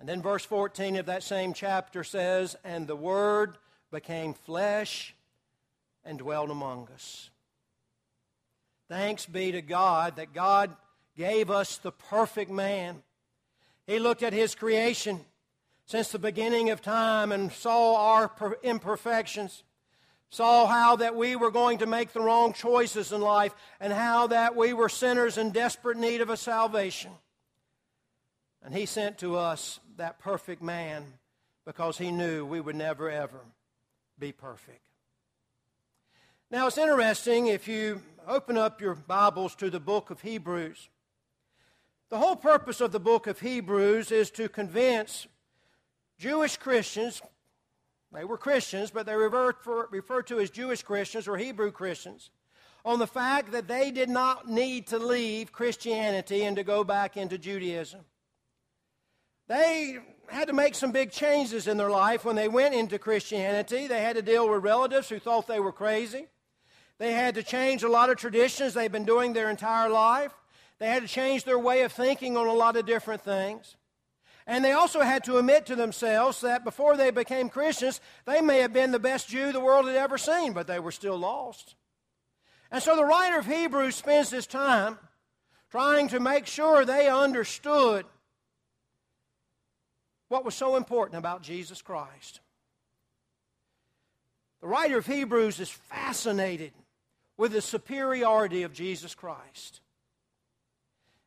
And 0.00 0.08
then 0.08 0.22
verse 0.22 0.44
14 0.44 0.96
of 0.96 1.06
that 1.06 1.22
same 1.22 1.52
chapter 1.52 2.02
says, 2.02 2.56
And 2.64 2.88
the 2.88 2.96
Word 2.96 3.58
became 3.92 4.34
flesh 4.34 5.14
and 6.04 6.18
dwelt 6.18 6.50
among 6.50 6.88
us. 6.94 7.30
Thanks 8.88 9.26
be 9.26 9.52
to 9.52 9.62
God 9.62 10.16
that 10.16 10.32
God 10.32 10.74
gave 11.16 11.50
us 11.50 11.78
the 11.78 11.92
perfect 11.92 12.50
man. 12.50 13.02
He 13.86 13.98
looked 13.98 14.22
at 14.22 14.32
his 14.32 14.54
creation 14.54 15.20
since 15.86 16.10
the 16.10 16.18
beginning 16.18 16.70
of 16.70 16.80
time 16.80 17.32
and 17.32 17.52
saw 17.52 18.14
our 18.14 18.56
imperfections 18.62 19.62
saw 20.30 20.66
how 20.66 20.96
that 20.96 21.16
we 21.16 21.36
were 21.36 21.50
going 21.50 21.78
to 21.78 21.86
make 21.86 22.12
the 22.12 22.20
wrong 22.20 22.52
choices 22.52 23.12
in 23.12 23.20
life 23.20 23.54
and 23.80 23.92
how 23.92 24.28
that 24.28 24.54
we 24.56 24.72
were 24.72 24.88
sinners 24.88 25.36
in 25.36 25.50
desperate 25.50 25.98
need 25.98 26.20
of 26.20 26.30
a 26.30 26.36
salvation. 26.36 27.10
And 28.62 28.72
he 28.72 28.86
sent 28.86 29.18
to 29.18 29.36
us 29.36 29.80
that 29.96 30.20
perfect 30.20 30.62
man 30.62 31.04
because 31.66 31.98
he 31.98 32.12
knew 32.12 32.46
we 32.46 32.60
would 32.60 32.76
never, 32.76 33.10
ever 33.10 33.40
be 34.18 34.32
perfect. 34.32 34.89
Now, 36.52 36.66
it's 36.66 36.78
interesting 36.78 37.46
if 37.46 37.68
you 37.68 38.02
open 38.26 38.58
up 38.58 38.80
your 38.80 38.96
Bibles 38.96 39.54
to 39.54 39.70
the 39.70 39.78
book 39.78 40.10
of 40.10 40.22
Hebrews. 40.22 40.88
The 42.08 42.18
whole 42.18 42.34
purpose 42.34 42.80
of 42.80 42.90
the 42.90 42.98
book 42.98 43.28
of 43.28 43.38
Hebrews 43.38 44.10
is 44.10 44.32
to 44.32 44.48
convince 44.48 45.28
Jewish 46.18 46.56
Christians, 46.56 47.22
they 48.12 48.24
were 48.24 48.36
Christians, 48.36 48.90
but 48.90 49.06
they 49.06 49.14
were 49.14 49.54
referred 49.92 50.26
to 50.26 50.40
as 50.40 50.50
Jewish 50.50 50.82
Christians 50.82 51.28
or 51.28 51.36
Hebrew 51.36 51.70
Christians 51.70 52.30
on 52.84 52.98
the 52.98 53.06
fact 53.06 53.52
that 53.52 53.68
they 53.68 53.92
did 53.92 54.08
not 54.08 54.48
need 54.48 54.88
to 54.88 54.98
leave 54.98 55.52
Christianity 55.52 56.42
and 56.42 56.56
to 56.56 56.64
go 56.64 56.82
back 56.82 57.16
into 57.16 57.38
Judaism. 57.38 58.00
They 59.46 59.98
had 60.26 60.48
to 60.48 60.52
make 60.52 60.74
some 60.74 60.90
big 60.90 61.12
changes 61.12 61.68
in 61.68 61.76
their 61.76 61.90
life 61.90 62.24
when 62.24 62.34
they 62.34 62.48
went 62.48 62.74
into 62.74 62.98
Christianity. 62.98 63.86
They 63.86 64.02
had 64.02 64.16
to 64.16 64.22
deal 64.22 64.50
with 64.50 64.64
relatives 64.64 65.08
who 65.08 65.20
thought 65.20 65.46
they 65.46 65.60
were 65.60 65.70
crazy. 65.70 66.26
They 67.00 67.12
had 67.12 67.36
to 67.36 67.42
change 67.42 67.82
a 67.82 67.88
lot 67.88 68.10
of 68.10 68.18
traditions 68.18 68.74
they've 68.74 68.92
been 68.92 69.06
doing 69.06 69.32
their 69.32 69.48
entire 69.48 69.88
life. 69.88 70.34
They 70.78 70.88
had 70.88 71.00
to 71.00 71.08
change 71.08 71.44
their 71.44 71.58
way 71.58 71.80
of 71.80 71.92
thinking 71.92 72.36
on 72.36 72.46
a 72.46 72.52
lot 72.52 72.76
of 72.76 72.84
different 72.84 73.22
things. 73.22 73.74
And 74.46 74.62
they 74.62 74.72
also 74.72 75.00
had 75.00 75.24
to 75.24 75.38
admit 75.38 75.64
to 75.66 75.76
themselves 75.76 76.42
that 76.42 76.62
before 76.62 76.98
they 76.98 77.10
became 77.10 77.48
Christians, 77.48 78.02
they 78.26 78.42
may 78.42 78.58
have 78.58 78.74
been 78.74 78.90
the 78.90 78.98
best 78.98 79.30
Jew 79.30 79.50
the 79.50 79.60
world 79.60 79.86
had 79.86 79.96
ever 79.96 80.18
seen, 80.18 80.52
but 80.52 80.66
they 80.66 80.78
were 80.78 80.92
still 80.92 81.16
lost. 81.16 81.74
And 82.70 82.82
so 82.82 82.94
the 82.96 83.04
writer 83.04 83.38
of 83.38 83.46
Hebrews 83.46 83.96
spends 83.96 84.28
his 84.28 84.46
time 84.46 84.98
trying 85.70 86.08
to 86.08 86.20
make 86.20 86.46
sure 86.46 86.84
they 86.84 87.08
understood 87.08 88.04
what 90.28 90.44
was 90.44 90.54
so 90.54 90.76
important 90.76 91.16
about 91.16 91.40
Jesus 91.40 91.80
Christ. 91.80 92.40
The 94.60 94.68
writer 94.68 94.98
of 94.98 95.06
Hebrews 95.06 95.60
is 95.60 95.70
fascinated 95.70 96.72
with 97.40 97.52
the 97.52 97.62
superiority 97.62 98.64
of 98.64 98.72
Jesus 98.74 99.14
Christ. 99.14 99.80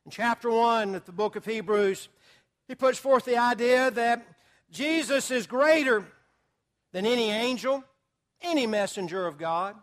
In 0.04 0.12
chapter 0.12 0.48
1 0.48 0.94
of 0.94 1.04
the 1.06 1.10
book 1.10 1.34
of 1.34 1.44
Hebrews, 1.44 2.08
he 2.68 2.76
puts 2.76 3.00
forth 3.00 3.24
the 3.24 3.36
idea 3.36 3.90
that 3.90 4.24
Jesus 4.70 5.32
is 5.32 5.48
greater 5.48 6.04
than 6.92 7.04
any 7.04 7.32
angel, 7.32 7.82
any 8.42 8.64
messenger 8.64 9.26
of 9.26 9.38
God. 9.38 9.74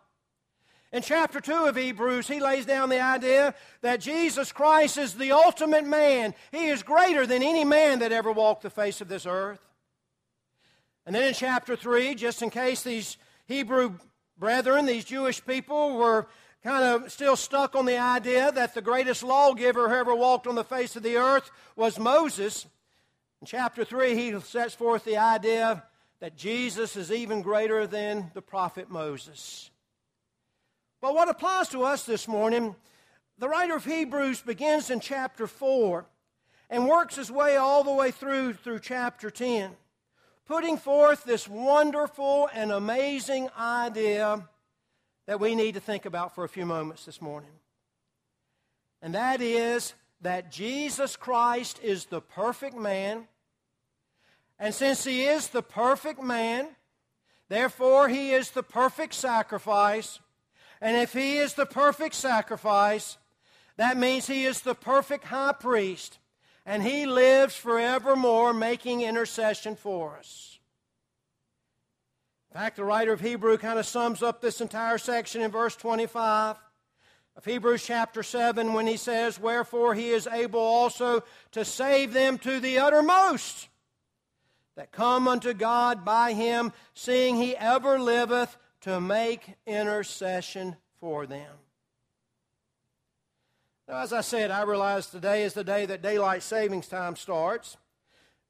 In 0.93 1.01
chapter 1.01 1.41
2 1.41 1.65
of 1.65 1.75
Hebrews, 1.75 2.29
he 2.29 2.39
lays 2.39 2.65
down 2.65 2.87
the 2.87 3.01
idea 3.01 3.53
that 3.81 3.99
Jesus 3.99 4.53
Christ 4.53 4.97
is 4.97 5.15
the 5.15 5.33
ultimate 5.33 5.85
man. 5.85 6.33
He 6.53 6.67
is 6.67 6.81
greater 6.81 7.27
than 7.27 7.43
any 7.43 7.65
man 7.65 7.99
that 7.99 8.13
ever 8.13 8.31
walked 8.31 8.63
the 8.63 8.69
face 8.69 9.01
of 9.01 9.09
this 9.09 9.25
earth. 9.25 9.59
And 11.05 11.13
then 11.13 11.27
in 11.27 11.33
chapter 11.33 11.75
3, 11.75 12.15
just 12.15 12.41
in 12.41 12.49
case 12.49 12.83
these 12.83 13.17
Hebrew 13.47 13.97
brethren, 14.41 14.87
these 14.87 15.05
Jewish 15.05 15.45
people, 15.45 15.95
were 15.95 16.27
kind 16.63 16.83
of 16.83 17.11
still 17.11 17.35
stuck 17.35 17.75
on 17.75 17.85
the 17.85 17.99
idea 17.99 18.51
that 18.51 18.73
the 18.73 18.81
greatest 18.81 19.21
lawgiver 19.21 19.87
who 19.87 19.95
ever 19.95 20.15
walked 20.15 20.47
on 20.47 20.55
the 20.55 20.63
face 20.63 20.95
of 20.95 21.03
the 21.03 21.15
earth 21.15 21.51
was 21.75 21.99
Moses, 21.99 22.65
In 23.39 23.45
chapter 23.45 23.85
3, 23.85 24.15
he 24.15 24.39
sets 24.41 24.73
forth 24.73 25.05
the 25.05 25.17
idea 25.17 25.83
that 26.19 26.35
Jesus 26.35 26.95
is 26.95 27.11
even 27.11 27.43
greater 27.43 27.85
than 27.85 28.31
the 28.33 28.41
prophet 28.41 28.89
Moses. 28.89 29.69
But 31.01 31.13
what 31.13 31.29
applies 31.29 31.69
to 31.69 31.83
us 31.83 32.03
this 32.03 32.27
morning, 32.27 32.75
the 33.37 33.47
writer 33.47 33.75
of 33.75 33.85
Hebrews 33.85 34.41
begins 34.41 34.89
in 34.89 35.01
chapter 35.01 35.45
4 35.45 36.05
and 36.71 36.87
works 36.87 37.15
his 37.15 37.31
way 37.31 37.57
all 37.57 37.83
the 37.83 37.93
way 37.93 38.09
through 38.09 38.53
through 38.53 38.79
chapter 38.79 39.29
10, 39.29 39.71
putting 40.47 40.77
forth 40.77 41.23
this 41.23 41.47
wonderful 41.47 42.49
and 42.53 42.71
amazing 42.71 43.49
idea 43.57 44.47
that 45.27 45.39
we 45.39 45.55
need 45.55 45.75
to 45.75 45.79
think 45.79 46.05
about 46.05 46.35
for 46.35 46.43
a 46.43 46.49
few 46.49 46.65
moments 46.65 47.05
this 47.05 47.21
morning. 47.21 47.51
And 49.01 49.15
that 49.15 49.41
is 49.41 49.93
that 50.21 50.51
Jesus 50.51 51.15
Christ 51.15 51.79
is 51.81 52.05
the 52.05 52.21
perfect 52.21 52.75
man 52.75 53.27
and 54.61 54.75
since 54.75 55.03
he 55.03 55.23
is 55.23 55.47
the 55.47 55.63
perfect 55.63 56.21
man, 56.21 56.67
therefore 57.49 58.09
he 58.09 58.29
is 58.29 58.51
the 58.51 58.61
perfect 58.61 59.15
sacrifice. 59.15 60.19
And 60.79 60.95
if 60.95 61.13
he 61.13 61.37
is 61.37 61.55
the 61.55 61.65
perfect 61.65 62.13
sacrifice, 62.13 63.17
that 63.77 63.97
means 63.97 64.27
he 64.27 64.45
is 64.45 64.61
the 64.61 64.75
perfect 64.75 65.23
high 65.25 65.53
priest. 65.53 66.19
And 66.65 66.83
he 66.83 67.05
lives 67.05 67.55
forevermore 67.55 68.53
making 68.53 69.01
intercession 69.01 69.75
for 69.75 70.17
us. 70.17 70.59
In 72.51 72.59
fact, 72.59 72.75
the 72.75 72.83
writer 72.83 73.13
of 73.13 73.21
Hebrew 73.21 73.57
kind 73.57 73.79
of 73.79 73.85
sums 73.85 74.21
up 74.21 74.41
this 74.41 74.61
entire 74.61 74.97
section 74.97 75.41
in 75.41 75.51
verse 75.51 75.75
25 75.75 76.57
of 77.37 77.45
Hebrews 77.45 77.85
chapter 77.85 78.23
7 78.23 78.73
when 78.73 78.87
he 78.87 78.97
says, 78.97 79.39
Wherefore 79.39 79.95
he 79.95 80.09
is 80.09 80.27
able 80.27 80.59
also 80.59 81.23
to 81.51 81.63
save 81.63 82.13
them 82.13 82.37
to 82.39 82.59
the 82.59 82.79
uttermost 82.79 83.69
that 84.75 84.91
come 84.91 85.27
unto 85.27 85.53
God 85.53 86.03
by 86.03 86.33
him, 86.33 86.73
seeing 86.93 87.37
he 87.37 87.55
ever 87.55 87.99
liveth 87.99 88.57
to 88.81 88.99
make 88.99 89.55
intercession 89.65 90.75
for 90.99 91.25
them. 91.25 91.60
Now, 93.91 93.97
as 93.97 94.13
I 94.13 94.21
said, 94.21 94.51
I 94.51 94.61
realize 94.61 95.07
today 95.07 95.43
is 95.43 95.53
the 95.53 95.65
day 95.65 95.85
that 95.85 96.01
daylight 96.01 96.43
savings 96.43 96.87
time 96.87 97.17
starts. 97.17 97.75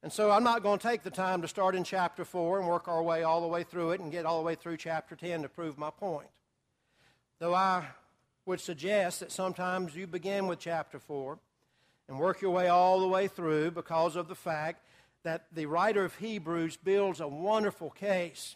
And 0.04 0.12
so 0.12 0.30
I'm 0.30 0.44
not 0.44 0.62
going 0.62 0.78
to 0.78 0.88
take 0.88 1.02
the 1.02 1.10
time 1.10 1.42
to 1.42 1.48
start 1.48 1.74
in 1.74 1.82
chapter 1.82 2.24
4 2.24 2.60
and 2.60 2.68
work 2.68 2.86
our 2.86 3.02
way 3.02 3.24
all 3.24 3.40
the 3.40 3.48
way 3.48 3.64
through 3.64 3.90
it 3.90 4.00
and 4.00 4.12
get 4.12 4.24
all 4.24 4.38
the 4.38 4.46
way 4.46 4.54
through 4.54 4.76
chapter 4.76 5.16
10 5.16 5.42
to 5.42 5.48
prove 5.48 5.76
my 5.76 5.90
point. 5.90 6.28
Though 7.40 7.56
I 7.56 7.86
would 8.46 8.60
suggest 8.60 9.18
that 9.18 9.32
sometimes 9.32 9.96
you 9.96 10.06
begin 10.06 10.46
with 10.46 10.60
chapter 10.60 11.00
4 11.00 11.40
and 12.08 12.20
work 12.20 12.40
your 12.40 12.52
way 12.52 12.68
all 12.68 13.00
the 13.00 13.08
way 13.08 13.26
through 13.26 13.72
because 13.72 14.14
of 14.14 14.28
the 14.28 14.36
fact 14.36 14.86
that 15.24 15.46
the 15.52 15.66
writer 15.66 16.04
of 16.04 16.14
Hebrews 16.14 16.76
builds 16.76 17.18
a 17.18 17.26
wonderful 17.26 17.90
case, 17.90 18.54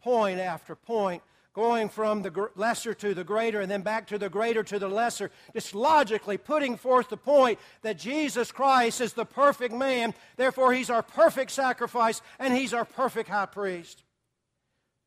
point 0.00 0.40
after 0.40 0.76
point, 0.76 1.22
going 1.56 1.88
from 1.88 2.20
the 2.20 2.50
lesser 2.54 2.92
to 2.92 3.14
the 3.14 3.24
greater 3.24 3.62
and 3.62 3.70
then 3.70 3.80
back 3.80 4.06
to 4.08 4.18
the 4.18 4.28
greater 4.28 4.62
to 4.62 4.78
the 4.78 4.88
lesser, 4.88 5.30
just 5.54 5.74
logically 5.74 6.36
putting 6.36 6.76
forth 6.76 7.08
the 7.08 7.16
point 7.16 7.58
that 7.80 7.96
Jesus 7.96 8.52
Christ 8.52 9.00
is 9.00 9.14
the 9.14 9.24
perfect 9.24 9.74
man, 9.74 10.12
therefore, 10.36 10.74
he's 10.74 10.90
our 10.90 11.02
perfect 11.02 11.50
sacrifice 11.50 12.20
and 12.38 12.54
he's 12.54 12.74
our 12.74 12.84
perfect 12.84 13.30
high 13.30 13.46
priest. 13.46 14.04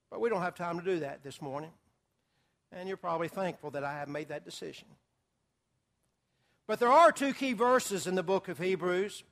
But 0.10 0.22
we 0.22 0.30
don't 0.30 0.42
have 0.42 0.56
time 0.56 0.80
to 0.80 0.84
do 0.84 1.02
that 1.02 1.24
this 1.24 1.40
morning. 1.40 1.70
And 2.72 2.88
you're 2.88 2.98
probably 2.98 3.28
thankful 3.28 3.70
that 3.72 3.84
I 3.84 3.94
have 3.94 4.10
made 4.10 4.30
that 4.30 4.44
decision. 4.44 4.88
But 6.66 6.80
there 6.80 6.92
are 6.92 7.12
two 7.12 7.34
key 7.36 7.54
verses 7.54 8.08
in 8.08 8.16
the 8.16 8.24
book 8.24 8.48
of 8.48 8.58
Hebrews 8.58 9.24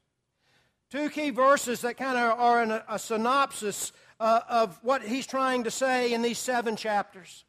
Two 0.90 1.10
key 1.10 1.32
verses 1.32 1.82
that 1.82 1.98
kind 1.98 2.18
of 2.18 2.40
are 2.40 2.84
a 2.88 2.98
synopsis 2.98 3.92
uh, 4.20 4.42
of 4.50 4.80
what 4.82 5.02
he's 5.04 5.28
trying 5.28 5.64
to 5.66 5.72
say 5.72 6.14
in 6.14 6.22
these 6.22 6.40
seven 6.40 6.76
chapters. 6.76 7.46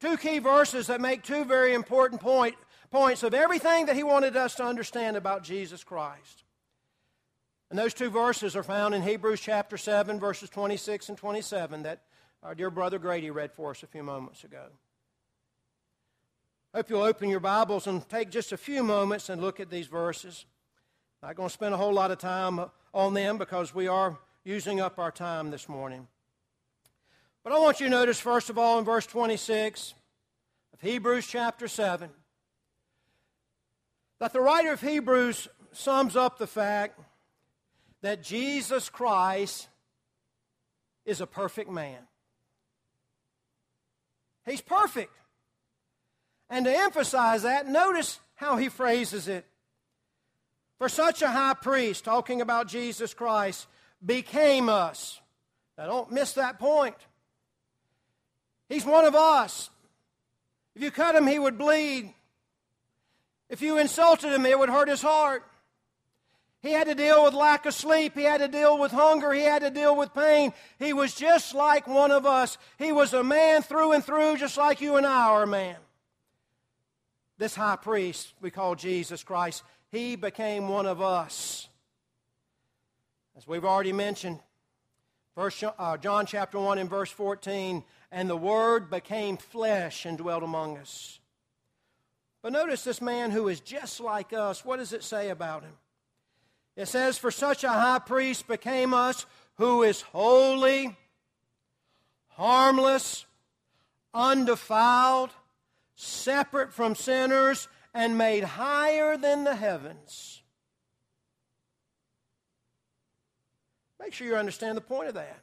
Two 0.00 0.16
key 0.16 0.38
verses 0.38 0.88
that 0.88 1.00
make 1.00 1.22
two 1.22 1.44
very 1.44 1.74
important 1.74 2.20
point, 2.20 2.54
points 2.90 3.22
of 3.22 3.34
everything 3.34 3.86
that 3.86 3.96
he 3.96 4.02
wanted 4.02 4.36
us 4.36 4.54
to 4.56 4.64
understand 4.64 5.16
about 5.16 5.42
Jesus 5.42 5.82
Christ. 5.82 6.44
And 7.70 7.78
those 7.78 7.94
two 7.94 8.10
verses 8.10 8.54
are 8.54 8.62
found 8.62 8.94
in 8.94 9.02
Hebrews 9.02 9.40
chapter 9.40 9.76
7, 9.76 10.20
verses 10.20 10.50
26 10.50 11.08
and 11.08 11.18
27, 11.18 11.82
that 11.82 12.02
our 12.42 12.54
dear 12.54 12.70
brother 12.70 12.98
Grady 12.98 13.30
read 13.30 13.52
for 13.52 13.70
us 13.70 13.82
a 13.82 13.88
few 13.88 14.02
moments 14.02 14.44
ago. 14.44 14.66
Hope 16.74 16.90
you'll 16.90 17.02
open 17.02 17.30
your 17.30 17.40
Bibles 17.40 17.86
and 17.86 18.06
take 18.08 18.30
just 18.30 18.52
a 18.52 18.56
few 18.56 18.84
moments 18.84 19.30
and 19.30 19.40
look 19.40 19.58
at 19.58 19.70
these 19.70 19.86
verses. 19.86 20.44
Not 21.22 21.34
going 21.34 21.48
to 21.48 21.52
spend 21.52 21.74
a 21.74 21.78
whole 21.78 21.94
lot 21.94 22.10
of 22.10 22.18
time 22.18 22.60
on 22.92 23.14
them 23.14 23.38
because 23.38 23.74
we 23.74 23.88
are 23.88 24.18
using 24.46 24.80
up 24.80 25.00
our 25.00 25.10
time 25.10 25.50
this 25.50 25.68
morning. 25.68 26.06
But 27.42 27.52
I 27.52 27.58
want 27.58 27.80
you 27.80 27.86
to 27.86 27.90
notice, 27.90 28.20
first 28.20 28.48
of 28.48 28.56
all, 28.56 28.78
in 28.78 28.84
verse 28.84 29.04
26 29.04 29.92
of 30.72 30.80
Hebrews 30.80 31.26
chapter 31.26 31.66
7, 31.66 32.08
that 34.20 34.32
the 34.32 34.40
writer 34.40 34.72
of 34.72 34.80
Hebrews 34.80 35.48
sums 35.72 36.14
up 36.14 36.38
the 36.38 36.46
fact 36.46 37.00
that 38.02 38.22
Jesus 38.22 38.88
Christ 38.88 39.66
is 41.04 41.20
a 41.20 41.26
perfect 41.26 41.68
man. 41.68 41.98
He's 44.44 44.60
perfect. 44.60 45.12
And 46.48 46.66
to 46.66 46.70
emphasize 46.72 47.42
that, 47.42 47.66
notice 47.66 48.20
how 48.36 48.58
he 48.58 48.68
phrases 48.68 49.26
it. 49.26 49.44
For 50.78 50.88
such 50.88 51.20
a 51.22 51.30
high 51.30 51.54
priest, 51.60 52.04
talking 52.04 52.40
about 52.40 52.68
Jesus 52.68 53.12
Christ, 53.12 53.66
became 54.04 54.68
us. 54.68 55.20
Now 55.78 55.86
don't 55.86 56.12
miss 56.12 56.34
that 56.34 56.58
point. 56.58 56.96
He's 58.68 58.84
one 58.84 59.04
of 59.04 59.14
us. 59.14 59.70
If 60.74 60.82
you 60.82 60.90
cut 60.90 61.14
him, 61.14 61.26
he 61.26 61.38
would 61.38 61.58
bleed. 61.58 62.12
If 63.48 63.62
you 63.62 63.78
insulted 63.78 64.32
him, 64.32 64.44
it 64.44 64.58
would 64.58 64.68
hurt 64.68 64.88
his 64.88 65.02
heart. 65.02 65.44
He 66.62 66.72
had 66.72 66.88
to 66.88 66.94
deal 66.94 67.22
with 67.22 67.32
lack 67.32 67.64
of 67.64 67.74
sleep. 67.74 68.14
He 68.14 68.24
had 68.24 68.40
to 68.40 68.48
deal 68.48 68.76
with 68.76 68.90
hunger. 68.90 69.32
He 69.32 69.42
had 69.42 69.62
to 69.62 69.70
deal 69.70 69.96
with 69.96 70.12
pain. 70.12 70.52
He 70.80 70.92
was 70.92 71.14
just 71.14 71.54
like 71.54 71.86
one 71.86 72.10
of 72.10 72.26
us. 72.26 72.58
He 72.78 72.90
was 72.90 73.14
a 73.14 73.22
man 73.22 73.62
through 73.62 73.92
and 73.92 74.04
through, 74.04 74.38
just 74.38 74.56
like 74.56 74.80
you 74.80 74.96
and 74.96 75.06
I 75.06 75.28
are 75.28 75.44
a 75.44 75.46
man. 75.46 75.76
This 77.38 77.54
high 77.54 77.76
priest 77.76 78.32
we 78.40 78.50
call 78.50 78.74
Jesus 78.74 79.22
Christ, 79.22 79.62
he 79.92 80.16
became 80.16 80.68
one 80.68 80.86
of 80.86 81.00
us. 81.00 81.65
As 83.36 83.46
we've 83.46 83.64
already 83.64 83.92
mentioned, 83.92 84.40
First, 85.36 85.62
uh, 85.62 85.98
John 85.98 86.24
chapter 86.24 86.58
1 86.58 86.78
and 86.78 86.88
verse 86.88 87.10
14, 87.10 87.84
and 88.10 88.30
the 88.30 88.36
Word 88.38 88.88
became 88.88 89.36
flesh 89.36 90.06
and 90.06 90.16
dwelt 90.16 90.42
among 90.42 90.78
us. 90.78 91.20
But 92.40 92.54
notice 92.54 92.84
this 92.84 93.02
man 93.02 93.32
who 93.32 93.48
is 93.48 93.60
just 93.60 94.00
like 94.00 94.32
us, 94.32 94.64
what 94.64 94.78
does 94.78 94.94
it 94.94 95.04
say 95.04 95.28
about 95.28 95.62
him? 95.62 95.74
It 96.74 96.88
says, 96.88 97.18
For 97.18 97.30
such 97.30 97.64
a 97.64 97.68
high 97.68 97.98
priest 97.98 98.48
became 98.48 98.94
us 98.94 99.26
who 99.56 99.82
is 99.82 100.00
holy, 100.00 100.96
harmless, 102.28 103.26
undefiled, 104.14 105.28
separate 105.96 106.72
from 106.72 106.94
sinners, 106.94 107.68
and 107.92 108.16
made 108.16 108.44
higher 108.44 109.18
than 109.18 109.44
the 109.44 109.56
heavens. 109.56 110.40
Make 114.06 114.14
sure 114.14 114.28
you 114.28 114.36
understand 114.36 114.76
the 114.76 114.82
point 114.82 115.08
of 115.08 115.14
that. 115.14 115.40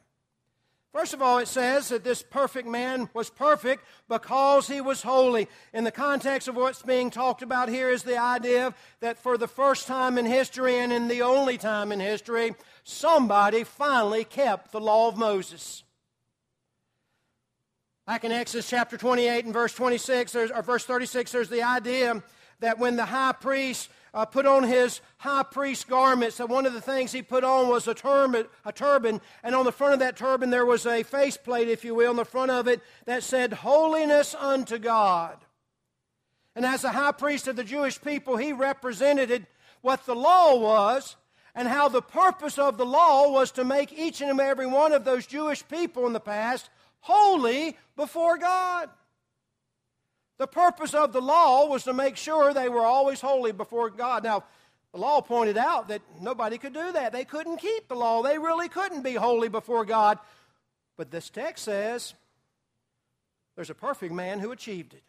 First 0.90 1.12
of 1.12 1.20
all, 1.20 1.36
it 1.36 1.48
says 1.48 1.90
that 1.90 2.02
this 2.02 2.22
perfect 2.22 2.66
man 2.66 3.10
was 3.12 3.28
perfect 3.28 3.84
because 4.08 4.66
he 4.66 4.80
was 4.80 5.02
holy. 5.02 5.48
In 5.74 5.84
the 5.84 5.90
context 5.90 6.48
of 6.48 6.56
what's 6.56 6.80
being 6.80 7.10
talked 7.10 7.42
about 7.42 7.68
here 7.68 7.90
is 7.90 8.04
the 8.04 8.16
idea 8.16 8.72
that 9.00 9.18
for 9.18 9.36
the 9.36 9.46
first 9.46 9.86
time 9.86 10.16
in 10.16 10.24
history 10.24 10.78
and 10.78 10.94
in 10.94 11.08
the 11.08 11.20
only 11.20 11.58
time 11.58 11.92
in 11.92 12.00
history, 12.00 12.54
somebody 12.84 13.64
finally 13.64 14.24
kept 14.24 14.72
the 14.72 14.80
law 14.80 15.08
of 15.08 15.18
Moses. 15.18 15.82
Back 18.06 18.24
in 18.24 18.32
Exodus 18.32 18.70
chapter 18.70 18.96
28 18.96 19.44
and 19.44 19.52
verse 19.52 19.74
26, 19.74 20.34
or 20.36 20.62
verse 20.62 20.86
36, 20.86 21.32
there's 21.32 21.50
the 21.50 21.64
idea 21.64 22.22
that 22.60 22.78
when 22.78 22.96
the 22.96 23.04
high 23.04 23.32
priest 23.32 23.90
uh, 24.14 24.24
put 24.24 24.46
on 24.46 24.62
his 24.62 25.00
high 25.18 25.42
priest 25.42 25.88
garments, 25.88 26.36
that 26.36 26.48
one 26.48 26.64
of 26.64 26.72
the 26.72 26.80
things 26.80 27.10
he 27.10 27.20
put 27.20 27.42
on 27.42 27.68
was 27.68 27.88
a 27.88 27.94
turban, 27.94 28.46
a 28.64 28.72
turban, 28.72 29.20
and 29.42 29.54
on 29.54 29.64
the 29.64 29.72
front 29.72 29.92
of 29.92 29.98
that 29.98 30.16
turban 30.16 30.50
there 30.50 30.64
was 30.64 30.86
a 30.86 31.02
faceplate, 31.02 31.68
if 31.68 31.84
you 31.84 31.94
will, 31.94 32.10
on 32.10 32.16
the 32.16 32.24
front 32.24 32.52
of 32.52 32.68
it 32.68 32.80
that 33.06 33.24
said, 33.24 33.52
Holiness 33.52 34.34
unto 34.34 34.78
God. 34.78 35.36
And 36.54 36.64
as 36.64 36.82
the 36.82 36.92
high 36.92 37.12
priest 37.12 37.48
of 37.48 37.56
the 37.56 37.64
Jewish 37.64 38.00
people, 38.00 38.36
he 38.36 38.52
represented 38.52 39.46
what 39.80 40.06
the 40.06 40.14
law 40.14 40.56
was 40.56 41.16
and 41.56 41.66
how 41.66 41.88
the 41.88 42.02
purpose 42.02 42.58
of 42.58 42.78
the 42.78 42.86
law 42.86 43.30
was 43.30 43.50
to 43.52 43.64
make 43.64 43.92
each 43.92 44.20
and 44.20 44.40
every 44.40 44.66
one 44.66 44.92
of 44.92 45.04
those 45.04 45.26
Jewish 45.26 45.66
people 45.66 46.06
in 46.06 46.12
the 46.12 46.20
past 46.20 46.70
holy 47.00 47.76
before 47.96 48.38
God. 48.38 48.88
The 50.44 50.48
purpose 50.48 50.92
of 50.92 51.14
the 51.14 51.22
law 51.22 51.64
was 51.68 51.84
to 51.84 51.94
make 51.94 52.18
sure 52.18 52.52
they 52.52 52.68
were 52.68 52.84
always 52.84 53.18
holy 53.18 53.50
before 53.50 53.88
God. 53.88 54.24
Now, 54.24 54.44
The 54.94 55.00
law 55.00 55.20
pointed 55.20 55.58
out 55.58 55.88
that 55.88 56.02
nobody 56.20 56.56
could 56.56 56.72
do 56.72 56.92
that. 56.92 57.12
They 57.12 57.24
couldn't 57.24 57.56
keep 57.56 57.88
the 57.88 57.96
law. 57.96 58.22
They 58.22 58.38
really 58.38 58.68
couldn't 58.68 59.02
be 59.02 59.14
holy 59.14 59.48
before 59.48 59.84
God. 59.84 60.20
But 60.96 61.10
this 61.10 61.30
text 61.30 61.64
says 61.64 62.14
there's 63.56 63.70
a 63.70 63.74
perfect 63.74 64.14
man 64.14 64.38
who 64.38 64.52
achieved 64.52 64.94
it. 64.94 65.02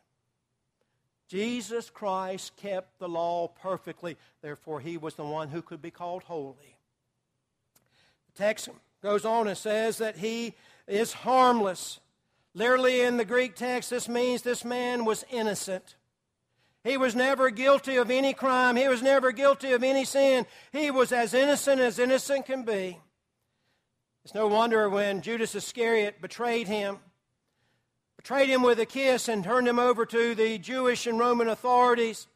Jesus 1.28 1.92
Christ 1.92 2.56
kept 2.58 2.98
the 2.98 3.08
law 3.08 3.50
perfectly. 3.62 4.18
Therefore, 4.42 4.80
he 4.80 4.98
was 4.98 5.14
the 5.14 5.24
one 5.24 5.50
who 5.50 5.62
could 5.62 5.84
be 5.84 5.92
called 5.92 6.24
holy. 6.24 6.78
The 8.34 8.44
text 8.44 8.70
goes 9.04 9.24
on 9.24 9.48
and 9.48 9.56
says 9.58 10.00
that 10.00 10.18
he 10.18 10.56
is 10.88 11.14
harmless. 11.14 12.00
Literally, 12.58 13.02
in 13.02 13.18
the 13.18 13.26
Greek 13.26 13.54
text, 13.56 13.90
this 13.90 14.08
means 14.08 14.42
this 14.42 14.64
man 14.64 15.04
was 15.04 15.26
innocent. 15.30 15.98
He 16.86 16.96
was 16.96 17.14
never 17.14 17.50
guilty 17.50 17.98
of 17.98 18.10
any 18.10 18.34
crime. 18.34 18.78
He 18.78 18.88
was 18.88 19.02
never 19.02 19.34
guilty 19.34 19.74
of 19.74 19.84
any 19.84 20.06
sin. 20.06 20.46
He 20.72 20.90
was 20.90 21.12
as 21.12 21.34
innocent 21.34 21.82
as 21.82 22.00
innocent 22.00 22.46
can 22.46 22.64
be. 22.64 22.98
It's 24.24 24.34
no 24.34 24.48
wonder 24.48 24.90
when 24.90 25.22
Judas 25.22 25.54
Iscariot 25.54 26.22
betrayed 26.22 26.68
him, 26.70 27.00
betrayed 28.16 28.50
him 28.50 28.64
with 28.64 28.80
a 28.80 28.86
kiss, 28.86 29.28
and 29.28 29.44
turned 29.44 29.68
him 29.68 29.78
over 29.78 30.06
to 30.06 30.34
the 30.34 30.58
Jewish 30.58 31.06
and 31.08 31.20
Roman 31.20 31.50
authorities, 31.50 32.28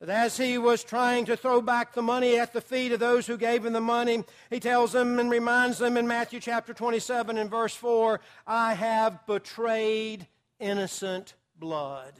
as 0.00 0.36
he 0.36 0.58
was 0.58 0.84
trying 0.84 1.24
to 1.24 1.36
throw 1.36 1.62
back 1.62 1.94
the 1.94 2.02
money 2.02 2.38
at 2.38 2.52
the 2.52 2.60
feet 2.60 2.92
of 2.92 3.00
those 3.00 3.26
who 3.26 3.38
gave 3.38 3.64
him 3.64 3.72
the 3.72 3.80
money, 3.80 4.24
he 4.50 4.60
tells 4.60 4.92
them 4.92 5.18
and 5.18 5.30
reminds 5.30 5.78
them 5.78 5.96
in 5.96 6.06
Matthew 6.06 6.38
chapter 6.38 6.74
27 6.74 7.38
and 7.38 7.50
verse 7.50 7.74
4 7.74 8.20
I 8.46 8.74
have 8.74 9.26
betrayed 9.26 10.26
innocent 10.60 11.34
blood. 11.58 12.12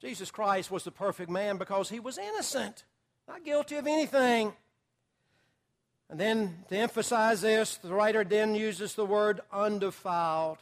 Jesus 0.00 0.30
Christ 0.30 0.70
was 0.70 0.84
the 0.84 0.90
perfect 0.90 1.30
man 1.30 1.58
because 1.58 1.88
he 1.90 2.00
was 2.00 2.18
innocent, 2.18 2.84
not 3.28 3.44
guilty 3.44 3.76
of 3.76 3.86
anything. 3.86 4.52
And 6.08 6.20
then 6.20 6.64
to 6.68 6.76
emphasize 6.76 7.40
this, 7.40 7.76
the 7.76 7.92
writer 7.92 8.24
then 8.24 8.54
uses 8.54 8.94
the 8.94 9.04
word 9.04 9.40
undefiled. 9.52 10.58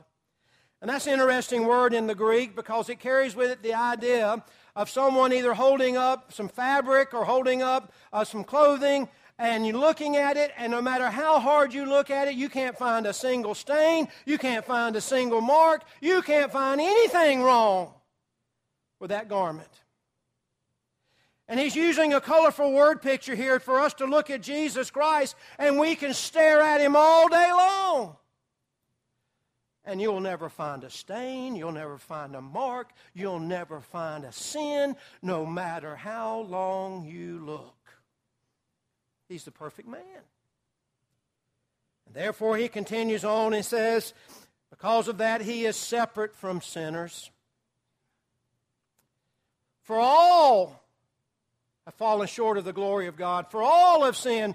And 0.81 0.91
that's 0.91 1.07
an 1.07 1.15
interesting 1.15 1.67
word 1.67 1.95
in 1.95 2.07
the 2.07 2.15
Greek 2.15 2.57
because 2.57 2.89
it 2.89 3.01
carries 3.01 3.37
with 3.37 3.51
it 3.51 3.63
the 3.63 3.75
idea 3.75 4.43
of 4.77 4.91
someone 4.91 5.33
either 5.33 5.55
holding 5.55 5.97
up 5.97 6.33
some 6.33 6.49
fabric 6.49 7.15
or 7.15 7.25
holding 7.25 7.63
up 7.63 7.93
uh, 8.13 8.25
some 8.25 8.45
clothing 8.45 9.09
and 9.39 9.67
you're 9.67 9.77
looking 9.77 10.17
at 10.17 10.37
it, 10.37 10.53
and 10.57 10.71
no 10.71 10.81
matter 10.81 11.11
how 11.11 11.41
hard 11.41 11.75
you 11.75 11.87
look 11.87 12.09
at 12.09 12.29
it, 12.29 12.35
you 12.35 12.49
can't 12.49 12.79
find 12.79 13.05
a 13.05 13.13
single 13.13 13.55
stain, 13.55 14.07
you 14.25 14.39
can't 14.39 14.65
find 14.65 14.95
a 14.95 15.01
single 15.01 15.41
mark, 15.41 15.83
you 16.01 16.23
can't 16.23 16.53
find 16.53 16.81
anything 16.81 17.43
wrong 17.43 17.93
with 19.01 19.11
that 19.11 19.29
garment. 19.29 19.69
And 21.49 21.59
he's 21.59 21.77
using 21.77 22.15
a 22.15 22.21
colorful 22.21 22.73
word 22.73 23.03
picture 23.03 23.35
here 23.35 23.59
for 23.61 23.81
us 23.81 23.93
to 23.95 24.07
look 24.07 24.31
at 24.31 24.41
Jesus 24.41 24.91
Christ 24.91 25.35
and 25.59 25.79
we 25.79 25.95
can 25.95 26.15
stare 26.15 26.63
at 26.63 26.81
him 26.81 26.97
all 26.97 27.29
day 27.29 27.51
long. 27.51 28.17
And 29.85 30.01
you'll 30.01 30.21
never 30.21 30.49
find 30.49 30.83
a 30.83 30.91
stain, 30.91 31.57
you'll 31.57 31.73
never 31.73 31.99
find 31.99 32.35
a 32.35 32.41
mark, 32.41 32.91
you'll 33.13 33.39
never 33.39 33.81
find 33.81 34.25
a 34.25 34.33
sin, 34.33 34.97
no 35.21 35.45
matter 35.45 35.95
how 35.95 36.41
long 36.41 37.05
you 37.05 37.39
look. 37.45 37.77
He's 39.29 39.45
the 39.45 39.51
perfect 39.51 39.87
man. 39.87 40.01
And 42.07 42.15
therefore, 42.15 42.57
he 42.57 42.69
continues 42.69 43.25
on 43.25 43.53
and 43.53 43.65
says, 43.65 44.15
because 44.71 45.07
of 45.07 45.19
that, 45.19 45.43
he 45.43 45.67
is 45.67 45.77
separate 45.77 46.35
from 46.35 46.61
sinners. 46.61 47.31
For 49.83 49.99
all 49.99 50.83
have 51.85 51.95
fallen 51.95 52.27
short 52.27 52.57
of 52.57 52.65
the 52.65 52.73
glory 52.73 53.07
of 53.07 53.17
God. 53.17 53.51
For 53.51 53.63
all 53.63 54.05
have 54.05 54.17
sinned. 54.17 54.55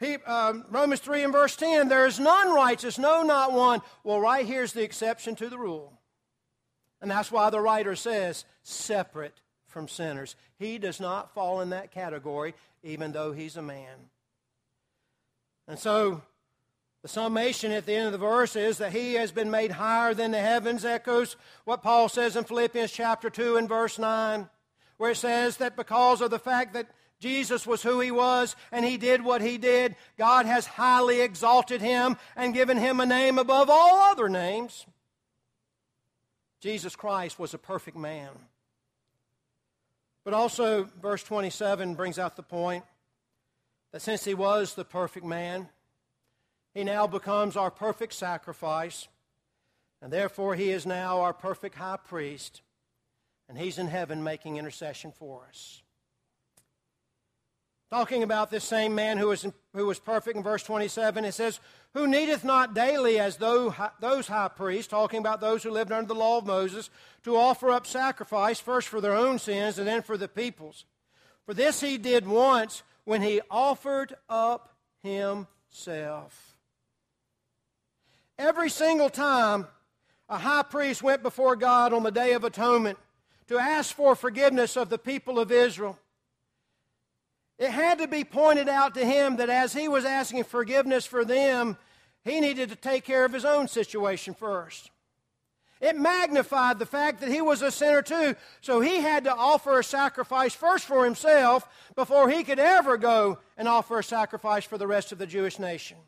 He, 0.00 0.14
um, 0.14 0.64
Romans 0.70 1.00
3 1.00 1.24
and 1.24 1.32
verse 1.32 1.56
10, 1.56 1.88
there 1.88 2.06
is 2.06 2.20
none 2.20 2.54
righteous, 2.54 2.98
no, 2.98 3.22
not 3.22 3.52
one. 3.52 3.80
Well, 4.04 4.20
right 4.20 4.46
here's 4.46 4.72
the 4.72 4.82
exception 4.82 5.34
to 5.36 5.48
the 5.48 5.58
rule. 5.58 5.92
And 7.00 7.10
that's 7.10 7.32
why 7.32 7.50
the 7.50 7.60
writer 7.60 7.96
says, 7.96 8.44
separate 8.62 9.40
from 9.66 9.88
sinners. 9.88 10.36
He 10.58 10.78
does 10.78 11.00
not 11.00 11.34
fall 11.34 11.60
in 11.60 11.70
that 11.70 11.90
category, 11.90 12.54
even 12.82 13.12
though 13.12 13.32
he's 13.32 13.56
a 13.56 13.62
man. 13.62 13.96
And 15.66 15.78
so, 15.78 16.22
the 17.02 17.08
summation 17.08 17.72
at 17.72 17.86
the 17.86 17.94
end 17.94 18.06
of 18.06 18.12
the 18.12 18.18
verse 18.18 18.56
is 18.56 18.78
that 18.78 18.92
he 18.92 19.14
has 19.14 19.30
been 19.32 19.50
made 19.50 19.72
higher 19.72 20.14
than 20.14 20.30
the 20.30 20.40
heavens, 20.40 20.84
echoes 20.84 21.36
what 21.64 21.82
Paul 21.82 22.08
says 22.08 22.36
in 22.36 22.44
Philippians 22.44 22.90
chapter 22.90 23.30
2 23.30 23.56
and 23.56 23.68
verse 23.68 23.98
9 23.98 24.48
where 24.98 25.12
it 25.12 25.16
says 25.16 25.56
that 25.56 25.76
because 25.76 26.20
of 26.20 26.30
the 26.30 26.38
fact 26.38 26.74
that 26.74 26.88
Jesus 27.20 27.66
was 27.66 27.82
who 27.82 28.00
he 28.00 28.10
was 28.10 28.54
and 28.70 28.84
he 28.84 28.96
did 28.96 29.22
what 29.22 29.40
he 29.40 29.58
did, 29.58 29.96
God 30.16 30.46
has 30.46 30.66
highly 30.66 31.20
exalted 31.20 31.80
him 31.80 32.16
and 32.36 32.54
given 32.54 32.76
him 32.76 33.00
a 33.00 33.06
name 33.06 33.38
above 33.38 33.68
all 33.70 34.10
other 34.10 34.28
names. 34.28 34.86
Jesus 36.60 36.96
Christ 36.96 37.38
was 37.38 37.54
a 37.54 37.58
perfect 37.58 37.96
man. 37.96 38.30
But 40.24 40.34
also, 40.34 40.88
verse 41.00 41.22
27 41.22 41.94
brings 41.94 42.18
out 42.18 42.36
the 42.36 42.42
point 42.42 42.84
that 43.92 44.02
since 44.02 44.24
he 44.24 44.34
was 44.34 44.74
the 44.74 44.84
perfect 44.84 45.24
man, 45.24 45.68
he 46.74 46.84
now 46.84 47.06
becomes 47.06 47.56
our 47.56 47.70
perfect 47.70 48.12
sacrifice, 48.12 49.08
and 50.02 50.12
therefore 50.12 50.54
he 50.54 50.70
is 50.70 50.84
now 50.84 51.20
our 51.20 51.32
perfect 51.32 51.76
high 51.76 51.96
priest 51.96 52.60
and 53.48 53.58
He's 53.58 53.78
in 53.78 53.88
heaven 53.88 54.22
making 54.22 54.56
intercession 54.56 55.12
for 55.12 55.46
us. 55.48 55.82
Talking 57.90 58.22
about 58.22 58.50
this 58.50 58.64
same 58.64 58.94
man 58.94 59.16
who 59.16 59.28
was, 59.28 59.46
who 59.74 59.86
was 59.86 59.98
perfect 59.98 60.36
in 60.36 60.42
verse 60.42 60.62
27, 60.62 61.24
it 61.24 61.32
says, 61.32 61.58
Who 61.94 62.06
needeth 62.06 62.44
not 62.44 62.74
daily 62.74 63.18
as 63.18 63.38
though, 63.38 63.74
those 64.00 64.28
high 64.28 64.48
priests, 64.48 64.90
talking 64.90 65.20
about 65.20 65.40
those 65.40 65.62
who 65.62 65.70
lived 65.70 65.90
under 65.90 66.06
the 66.06 66.18
law 66.18 66.38
of 66.38 66.46
Moses, 66.46 66.90
to 67.24 67.36
offer 67.36 67.70
up 67.70 67.86
sacrifice, 67.86 68.60
first 68.60 68.88
for 68.88 69.00
their 69.00 69.14
own 69.14 69.38
sins 69.38 69.78
and 69.78 69.88
then 69.88 70.02
for 70.02 70.18
the 70.18 70.28
people's. 70.28 70.84
For 71.46 71.54
this 71.54 71.80
he 71.80 71.96
did 71.96 72.26
once 72.26 72.82
when 73.04 73.22
he 73.22 73.40
offered 73.50 74.14
up 74.28 74.74
himself. 75.02 76.58
Every 78.38 78.68
single 78.68 79.08
time 79.08 79.66
a 80.28 80.38
high 80.38 80.62
priest 80.62 81.02
went 81.02 81.22
before 81.22 81.56
God 81.56 81.92
on 81.92 82.02
the 82.02 82.10
Day 82.10 82.34
of 82.34 82.44
Atonement, 82.44 82.98
to 83.46 83.58
ask 83.58 83.94
for 83.94 84.14
forgiveness 84.14 84.76
of 84.76 84.90
the 84.90 84.98
people 84.98 85.38
of 85.38 85.50
Israel. 85.50 85.98
It 87.58 87.70
had 87.70 87.98
to 87.98 88.08
be 88.08 88.24
pointed 88.24 88.68
out 88.68 88.94
to 88.94 89.04
him 89.04 89.36
that 89.36 89.50
as 89.50 89.72
he 89.72 89.88
was 89.88 90.04
asking 90.04 90.44
forgiveness 90.44 91.04
for 91.06 91.24
them, 91.24 91.76
he 92.24 92.40
needed 92.40 92.68
to 92.68 92.76
take 92.76 93.04
care 93.04 93.24
of 93.24 93.32
his 93.32 93.44
own 93.44 93.68
situation 93.68 94.34
first. 94.34 94.90
It 95.80 95.96
magnified 95.96 96.78
the 96.78 96.86
fact 96.86 97.20
that 97.20 97.30
he 97.30 97.40
was 97.40 97.62
a 97.62 97.70
sinner 97.70 98.02
too, 98.02 98.34
so 98.60 98.80
he 98.80 98.96
had 98.96 99.24
to 99.24 99.34
offer 99.34 99.78
a 99.78 99.84
sacrifice 99.84 100.52
first 100.52 100.84
for 100.84 101.04
himself 101.04 101.68
before 101.94 102.28
he 102.28 102.42
could 102.42 102.58
ever 102.58 102.96
go 102.96 103.38
and 103.56 103.68
offer 103.68 103.98
a 103.98 104.04
sacrifice 104.04 104.64
for 104.64 104.76
the 104.76 104.88
rest 104.88 105.12
of 105.12 105.18
the 105.18 105.26
Jewish 105.26 105.58
nation. 105.58 105.98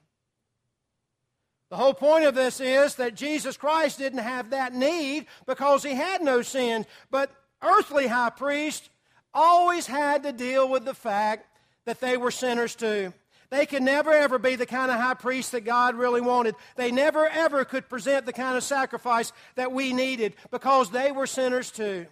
The 1.70 1.76
whole 1.76 1.94
point 1.94 2.24
of 2.24 2.34
this 2.34 2.60
is 2.60 2.96
that 2.96 3.14
Jesus 3.14 3.56
Christ 3.56 3.98
didn't 3.98 4.18
have 4.18 4.50
that 4.50 4.74
need 4.74 5.26
because 5.46 5.84
he 5.84 5.94
had 5.94 6.20
no 6.20 6.42
sin. 6.42 6.84
But 7.12 7.30
earthly 7.62 8.08
high 8.08 8.30
priests 8.30 8.90
always 9.34 9.86
had 9.86 10.22
to 10.24 10.32
deal 10.32 10.68
with 10.68 10.84
the 10.84 10.94
fact 10.94 11.46
that 11.84 12.00
they 12.00 12.16
were 12.16 12.30
sinners 12.30 12.74
too. 12.74 13.12
They 13.50 13.66
could 13.66 13.82
never 13.82 14.12
ever 14.12 14.38
be 14.38 14.54
the 14.54 14.66
kind 14.66 14.90
of 14.90 14.98
high 14.98 15.14
priest 15.14 15.52
that 15.52 15.62
God 15.62 15.96
really 15.96 16.20
wanted. 16.20 16.54
They 16.76 16.92
never 16.92 17.26
ever 17.26 17.64
could 17.64 17.88
present 17.88 18.24
the 18.24 18.32
kind 18.32 18.56
of 18.56 18.62
sacrifice 18.62 19.32
that 19.56 19.72
we 19.72 19.92
needed 19.92 20.34
because 20.50 20.90
they 20.90 21.10
were 21.10 21.26
sinners 21.26 21.70
too. 21.70 22.06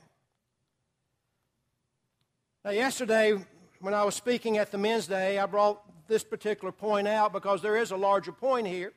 Now, 2.65 2.73
yesterday, 2.73 3.39
when 3.81 3.95
I 3.95 4.03
was 4.03 4.17
speaking 4.17 4.59
at 4.59 4.73
the 4.73 4.79
men's 4.79 5.07
day, 5.07 5.39
I 5.39 5.47
brought 5.47 5.81
this 6.09 6.25
particular 6.25 6.73
point 6.73 7.07
out 7.07 7.33
because 7.33 7.63
there 7.63 7.77
is 7.77 7.93
a 7.93 7.97
larger 7.97 8.33
point 8.33 8.67
here. 8.67 8.93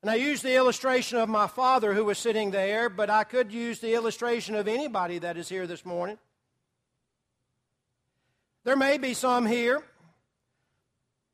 And 0.00 0.10
I 0.10 0.14
used 0.14 0.42
the 0.42 0.54
illustration 0.54 1.18
of 1.18 1.28
my 1.28 1.48
father 1.48 1.92
who 1.92 2.04
was 2.04 2.16
sitting 2.16 2.50
there, 2.50 2.88
but 2.88 3.10
I 3.10 3.24
could 3.24 3.52
use 3.52 3.80
the 3.80 3.94
illustration 3.94 4.54
of 4.54 4.68
anybody 4.68 5.18
that 5.18 5.36
is 5.36 5.48
here 5.48 5.66
this 5.66 5.84
morning. 5.84 6.18
There 8.66 8.74
may 8.74 8.98
be 8.98 9.14
some 9.14 9.46
here. 9.46 9.80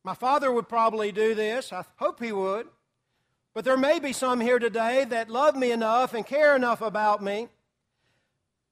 My 0.04 0.12
father 0.12 0.52
would 0.52 0.68
probably 0.68 1.12
do 1.12 1.34
this. 1.34 1.72
I 1.72 1.82
hope 1.96 2.22
he 2.22 2.30
would. 2.30 2.66
But 3.54 3.64
there 3.64 3.78
may 3.78 4.00
be 4.00 4.12
some 4.12 4.38
here 4.38 4.58
today 4.58 5.06
that 5.06 5.30
love 5.30 5.56
me 5.56 5.72
enough 5.72 6.12
and 6.12 6.26
care 6.26 6.54
enough 6.54 6.82
about 6.82 7.22
me 7.22 7.48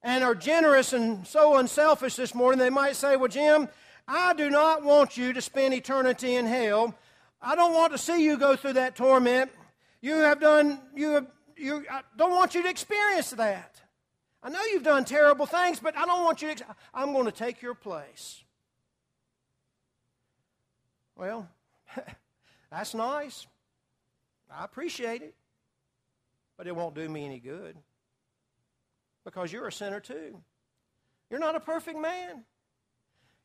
and 0.03 0.23
are 0.23 0.35
generous 0.35 0.93
and 0.93 1.25
so 1.25 1.57
unselfish 1.57 2.15
this 2.15 2.35
morning. 2.35 2.59
They 2.59 2.69
might 2.69 2.95
say, 2.95 3.17
Well, 3.17 3.29
Jim, 3.29 3.67
I 4.07 4.35
do 4.35 4.51
not 4.51 4.83
want 4.83 5.17
you 5.17 5.33
to 5.33 5.41
spend 5.41 5.73
eternity 5.73 6.35
in 6.35 6.45
hell. 6.45 6.93
I 7.41 7.55
don't 7.55 7.73
want 7.73 7.93
to 7.93 7.97
see 7.97 8.23
you 8.23 8.37
go 8.37 8.55
through 8.55 8.73
that 8.73 8.95
torment. 8.95 9.49
You 10.01 10.17
have 10.17 10.39
done, 10.39 10.79
you, 10.95 11.09
have, 11.13 11.27
you 11.57 11.83
I 11.89 12.01
don't 12.15 12.35
want 12.35 12.53
you 12.53 12.61
to 12.61 12.69
experience 12.69 13.31
that. 13.31 13.81
I 14.43 14.49
know 14.49 14.61
you've 14.65 14.83
done 14.83 15.03
terrible 15.03 15.47
things, 15.47 15.79
but 15.79 15.97
I 15.97 16.05
don't 16.05 16.23
want 16.23 16.43
you 16.43 16.53
to. 16.53 16.65
I'm 16.93 17.11
going 17.11 17.25
to 17.25 17.31
take 17.31 17.63
your 17.63 17.73
place. 17.73 18.43
Well, 21.21 21.47
that's 22.71 22.95
nice. 22.95 23.45
I 24.51 24.65
appreciate 24.65 25.21
it. 25.21 25.35
But 26.57 26.65
it 26.65 26.75
won't 26.75 26.95
do 26.95 27.07
me 27.07 27.25
any 27.25 27.39
good 27.39 27.77
because 29.23 29.53
you're 29.53 29.67
a 29.67 29.71
sinner 29.71 29.99
too. 29.99 30.41
You're 31.29 31.39
not 31.39 31.55
a 31.55 31.59
perfect 31.59 31.99
man. 31.99 32.43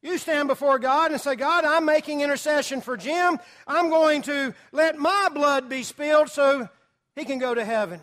You 0.01 0.17
stand 0.17 0.49
before 0.49 0.79
God 0.79 1.13
and 1.13 1.21
say, 1.21 1.37
God, 1.37 1.67
I'm 1.67 1.85
making 1.85 2.23
intercession 2.23 2.81
for 2.81 2.97
Jim. 2.97 3.39
I'm 3.67 3.91
going 3.91 4.23
to 4.23 4.55
let 4.73 4.97
my 4.97 5.29
blood 5.35 5.69
be 5.69 5.83
spilled 5.83 6.31
so 6.31 6.71
he 7.15 7.27
can 7.27 7.39
go 7.39 7.55
to 7.55 7.65
heaven. 7.65 8.01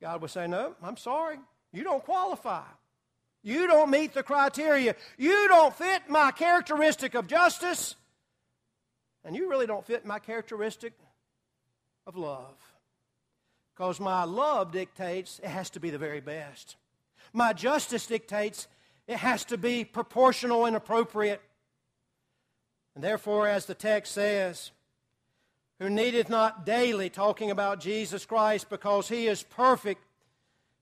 God 0.00 0.20
will 0.20 0.28
say, 0.28 0.46
No, 0.46 0.76
I'm 0.80 0.96
sorry. 0.96 1.38
You 1.72 1.82
don't 1.82 2.04
qualify. 2.04 2.62
You 3.42 3.66
don't 3.66 3.90
meet 3.90 4.12
the 4.12 4.22
criteria. 4.22 4.94
You 5.16 5.48
don't 5.48 5.74
fit 5.74 6.02
my 6.08 6.30
characteristic 6.30 7.14
of 7.14 7.26
justice. 7.26 7.94
And 9.24 9.34
you 9.34 9.48
really 9.48 9.66
don't 9.66 9.86
fit 9.86 10.04
my 10.04 10.18
characteristic 10.18 10.92
of 12.06 12.16
love. 12.16 12.56
Because 13.74 13.98
my 14.00 14.24
love 14.24 14.72
dictates 14.72 15.40
it 15.42 15.48
has 15.48 15.70
to 15.70 15.80
be 15.80 15.90
the 15.90 15.98
very 15.98 16.20
best. 16.20 16.76
My 17.32 17.52
justice 17.52 18.06
dictates 18.06 18.68
it 19.06 19.16
has 19.16 19.44
to 19.46 19.58
be 19.58 19.84
proportional 19.84 20.66
and 20.66 20.76
appropriate. 20.76 21.40
And 22.94 23.02
therefore, 23.02 23.48
as 23.48 23.66
the 23.66 23.74
text 23.74 24.12
says, 24.12 24.70
who 25.78 25.88
needeth 25.88 26.28
not 26.28 26.66
daily 26.66 27.08
talking 27.08 27.50
about 27.50 27.80
Jesus 27.80 28.26
Christ 28.26 28.68
because 28.68 29.08
he 29.08 29.26
is 29.26 29.42
perfect. 29.42 30.04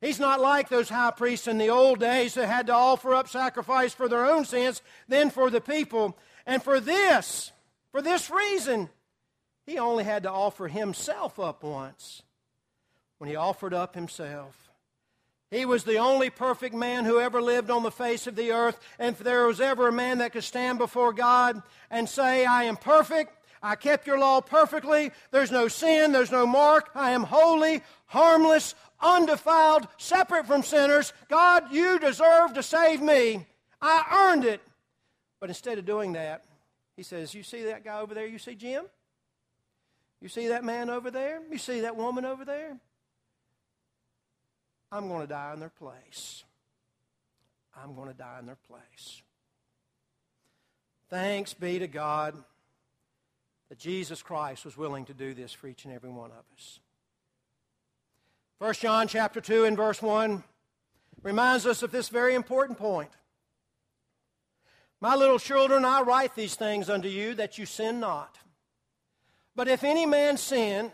He's 0.01 0.21
not 0.21 0.41
like 0.41 0.69
those 0.69 0.89
high 0.89 1.11
priests 1.11 1.49
in 1.49 1.59
the 1.59 1.71
old 1.71 1.99
days 1.99 2.35
that 2.35 2.47
had 2.47 2.69
to 2.69 2.75
offer 2.75 3.15
up 3.15 3.29
sacrifice 3.29 3.93
for 3.93 4.09
their 4.09 4.27
own 4.27 4.45
sins, 4.45 4.81
then 5.09 5.31
for 5.31 5.51
the 5.51 5.61
people. 5.61 6.17
And 6.47 6.63
for 6.63 6.79
this, 6.79 7.51
for 7.91 8.01
this 8.01 8.31
reason, 8.31 8.89
he 9.67 9.79
only 9.79 10.05
had 10.05 10.23
to 10.23 10.31
offer 10.31 10.69
himself 10.69 11.41
up 11.41 11.63
once 11.65 12.23
when 13.19 13.29
he 13.29 13.37
offered 13.37 13.75
up 13.75 13.95
himself. 13.95 14.69
He 15.51 15.65
was 15.65 15.85
the 15.85 15.97
only 15.97 16.31
perfect 16.31 16.75
man 16.75 17.05
who 17.05 17.21
ever 17.21 17.41
lived 17.41 17.71
on 17.71 17.83
the 17.83 17.91
face 17.91 18.27
of 18.27 18.37
the 18.37 18.53
earth. 18.53 18.79
And 18.99 19.17
if 19.17 19.23
there 19.23 19.47
was 19.47 19.61
ever 19.61 19.89
a 19.89 19.93
man 19.93 20.19
that 20.19 20.33
could 20.33 20.45
stand 20.45 20.79
before 20.79 21.13
God 21.13 21.63
and 21.91 22.09
say, 22.09 22.45
I 22.45 22.65
am 22.65 22.77
perfect, 22.77 23.35
I 23.63 23.75
kept 23.75 24.07
your 24.07 24.19
law 24.19 24.41
perfectly, 24.41 25.11
there's 25.31 25.51
no 25.51 25.67
sin, 25.69 26.13
there's 26.13 26.31
no 26.31 26.47
mark, 26.47 26.91
I 26.95 27.11
am 27.11 27.25
holy, 27.25 27.83
harmless, 28.07 28.75
undefiled, 29.01 29.89
separate 29.97 30.47
from 30.47 30.63
sinners. 30.63 31.13
God, 31.29 31.73
you 31.73 31.99
deserve 31.99 32.55
to 32.55 32.63
save 32.63 33.01
me. 33.01 33.47
I 33.81 34.31
earned 34.31 34.45
it. 34.45 34.61
But 35.41 35.51
instead 35.51 35.79
of 35.79 35.87
doing 35.87 36.15
that, 36.15 36.45
he 36.97 37.03
says, 37.03 37.35
You 37.35 37.43
see 37.43 37.65
that 37.65 37.85
guy 37.85 38.01
over 38.01 38.15
there? 38.15 38.27
You 38.27 38.39
see 38.39 38.55
Jim? 38.55 38.85
You 40.21 40.29
see 40.29 40.49
that 40.49 40.65
man 40.65 40.91
over 40.91 41.11
there? 41.11 41.41
You 41.51 41.59
see 41.59 41.83
that 41.83 41.97
woman 41.97 42.25
over 42.25 42.45
there? 42.45 42.77
I'm 44.91 45.09
going 45.09 45.21
to 45.21 45.27
die 45.27 45.53
in 45.55 45.61
their 45.61 45.69
place. 45.69 46.43
I'm 47.81 47.95
going 47.95 48.09
to 48.09 48.15
die 48.15 48.39
in 48.41 48.47
their 48.47 48.59
place. 48.69 49.23
Thanks 51.09 51.55
be 51.55 51.79
to 51.79 51.87
God 51.87 52.35
that 53.69 53.79
Jesus 53.79 54.23
Christ 54.23 54.65
was 54.65 54.77
willing 54.77 55.05
to 55.07 55.15
do 55.15 55.35
this 55.35 55.53
for 55.53 55.69
each 55.69 55.85
and 55.85 55.95
every 55.95 56.11
one 56.11 56.31
of 56.31 56.45
us. 56.55 56.81
1 58.59 58.75
John 58.75 59.07
chapter 59.07 59.40
2 59.40 59.66
and 59.66 59.77
verse 59.77 60.03
1 60.03 60.42
reminds 61.23 61.64
us 61.64 61.85
of 61.85 61.92
this 61.92 62.09
very 62.09 62.35
important 62.35 62.77
point. 62.77 63.11
My 65.01 65.14
little 65.14 65.38
children, 65.38 65.85
I 65.85 66.01
write 66.01 66.35
these 66.35 66.57
things 66.57 66.90
unto 66.90 67.07
you 67.07 67.35
that 67.35 67.57
you 67.57 67.66
sin 67.66 68.01
not. 68.01 68.37
But 69.55 69.68
if 69.68 69.85
any 69.85 70.07
man 70.07 70.37
sin, 70.37 70.90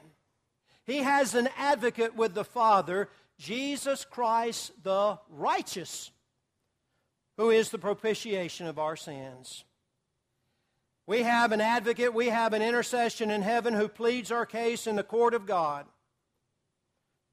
he 0.84 0.98
has 0.98 1.34
an 1.34 1.48
advocate 1.56 2.14
with 2.14 2.34
the 2.34 2.44
Father, 2.44 3.08
Jesus 3.38 4.04
Christ 4.04 4.72
the 4.82 5.18
righteous, 5.30 6.10
who 7.38 7.48
is 7.48 7.70
the 7.70 7.78
propitiation 7.78 8.66
of 8.66 8.78
our 8.78 8.94
sins. 8.94 9.64
We 11.06 11.22
have 11.22 11.50
an 11.50 11.62
advocate, 11.62 12.12
we 12.12 12.28
have 12.28 12.52
an 12.52 12.60
intercession 12.60 13.30
in 13.30 13.40
heaven 13.40 13.72
who 13.72 13.88
pleads 13.88 14.30
our 14.30 14.44
case 14.44 14.86
in 14.86 14.96
the 14.96 15.02
court 15.02 15.32
of 15.32 15.46
God. 15.46 15.86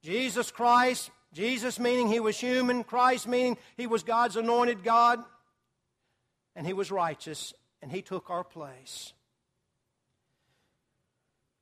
Jesus 0.04 0.52
Christ, 0.52 1.12
Jesus 1.34 1.80
meaning 1.80 2.08
he 2.08 2.20
was 2.20 2.40
human, 2.40 2.84
Christ 2.84 3.28
meaning 3.28 3.58
he 3.78 3.88
was 3.88 4.04
God's 4.04 4.36
anointed 4.36 4.84
God, 4.84 5.20
and 6.56 6.66
he 6.66 6.74
was 6.74 6.92
righteous, 6.92 7.54
and 7.82 7.92
he 7.92 8.02
took 8.02 8.30
our 8.30 8.44
place. 8.44 9.14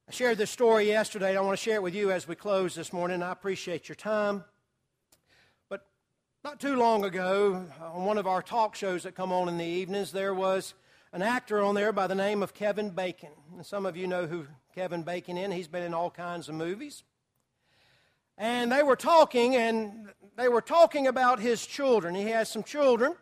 I 0.07 0.11
shared 0.11 0.39
this 0.39 0.49
story 0.49 0.87
yesterday. 0.87 1.37
I 1.37 1.41
want 1.41 1.55
to 1.55 1.63
share 1.63 1.75
it 1.75 1.83
with 1.83 1.93
you 1.93 2.11
as 2.11 2.27
we 2.27 2.33
close 2.33 2.73
this 2.73 2.91
morning. 2.91 3.21
I 3.21 3.31
appreciate 3.31 3.87
your 3.87 3.95
time. 3.95 4.43
But 5.69 5.85
not 6.43 6.59
too 6.59 6.75
long 6.77 7.05
ago, 7.05 7.67
on 7.79 8.05
one 8.05 8.17
of 8.17 8.25
our 8.25 8.41
talk 8.41 8.73
shows 8.73 9.03
that 9.03 9.13
come 9.13 9.31
on 9.31 9.47
in 9.47 9.59
the 9.59 9.65
evenings, 9.65 10.11
there 10.11 10.33
was 10.33 10.73
an 11.13 11.21
actor 11.21 11.61
on 11.61 11.75
there 11.75 11.93
by 11.93 12.07
the 12.07 12.15
name 12.15 12.41
of 12.41 12.55
Kevin 12.55 12.89
Bacon. 12.89 13.29
And 13.55 13.63
some 13.63 13.85
of 13.85 13.95
you 13.95 14.07
know 14.07 14.25
who 14.25 14.47
Kevin 14.73 15.03
Bacon 15.03 15.37
is. 15.37 15.53
He's 15.53 15.67
been 15.67 15.83
in 15.83 15.93
all 15.93 16.09
kinds 16.09 16.49
of 16.49 16.55
movies. 16.55 17.03
And 18.39 18.71
they 18.71 18.83
were 18.83 18.95
talking, 18.95 19.57
and 19.57 20.09
they 20.37 20.47
were 20.47 20.61
talking 20.61 21.07
about 21.07 21.41
his 21.41 21.65
children. 21.65 22.15
He 22.15 22.29
has 22.29 22.49
some 22.49 22.63
children, 22.63 23.13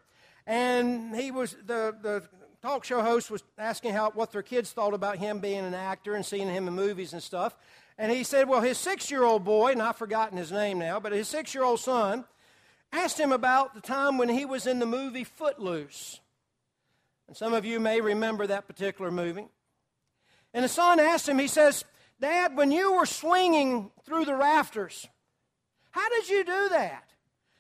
and 0.46 1.16
he 1.16 1.32
was 1.32 1.58
the, 1.66 1.96
the 2.02 2.24
talk 2.62 2.86
show 2.86 3.02
host 3.02 3.32
was 3.32 3.44
asking 3.58 3.94
how 3.94 4.12
what 4.12 4.32
their 4.32 4.44
kids 4.44 4.72
thought 4.72 4.94
about 4.94 5.18
him 5.18 5.40
being 5.40 5.66
an 5.66 5.74
actor 5.74 6.14
and 6.14 6.24
seeing 6.24 6.48
him 6.48 6.68
in 6.68 6.74
movies 6.76 7.14
and 7.14 7.24
stuff. 7.24 7.58
And 7.98 8.12
he 8.12 8.24
said, 8.24 8.48
well, 8.48 8.62
his 8.62 8.78
six-year-old 8.78 9.44
boy, 9.44 9.72
and 9.72 9.82
I've 9.82 9.96
forgotten 9.96 10.38
his 10.38 10.52
name 10.52 10.78
now, 10.78 11.00
but 11.00 11.12
his 11.14 11.28
six-year-old 11.28 11.80
son 11.80 12.24
asked 12.94 13.20
him 13.20 13.32
about 13.32 13.74
the 13.74 13.82
time 13.82 14.20
when 14.20 14.30
he 14.30 14.46
was 14.46 14.68
in 14.68 14.78
the 14.78 14.86
movie 14.86 15.24
Footloose. 15.24 16.20
And 17.28 17.36
some 17.36 17.56
of 17.56 17.66
you 17.66 17.80
may 17.80 18.02
remember 18.02 18.46
that 18.46 18.68
particular 18.68 19.10
movie. 19.10 19.48
And 20.54 20.64
the 20.64 20.70
son 20.70 21.00
asked 21.00 21.28
him, 21.28 21.40
he 21.40 21.48
says, 21.48 21.86
Dad, 22.20 22.56
when 22.56 22.72
you 22.72 22.94
were 22.94 23.06
swinging 23.06 23.92
through 24.06 24.26
the 24.26 24.36
rafters, 24.36 25.08
how 25.92 26.10
did 26.10 26.30
you 26.30 26.44
do 26.44 26.70
that? 26.70 27.04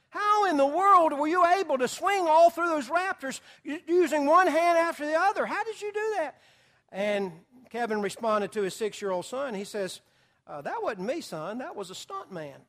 How 0.09 0.45
in 0.45 0.57
the 0.57 0.65
world 0.65 1.13
were 1.13 1.27
you 1.27 1.45
able 1.45 1.77
to 1.77 1.87
swing 1.87 2.27
all 2.27 2.49
through 2.49 2.69
those 2.69 2.89
rafters 2.89 3.41
using 3.63 4.25
one 4.25 4.47
hand 4.47 4.77
after 4.77 5.05
the 5.05 5.19
other? 5.19 5.45
How 5.45 5.63
did 5.63 5.81
you 5.81 5.91
do 5.91 6.13
that? 6.17 6.41
And 6.91 7.31
Kevin 7.69 8.01
responded 8.01 8.51
to 8.53 8.61
his 8.61 8.73
six 8.73 9.01
year 9.01 9.11
old 9.11 9.25
son. 9.25 9.53
He 9.53 9.65
says, 9.65 10.01
uh, 10.47 10.61
That 10.61 10.81
wasn't 10.81 11.07
me, 11.07 11.21
son. 11.21 11.59
That 11.59 11.75
was 11.75 11.89
a 11.89 11.95
stunt 11.95 12.31
man. 12.31 12.59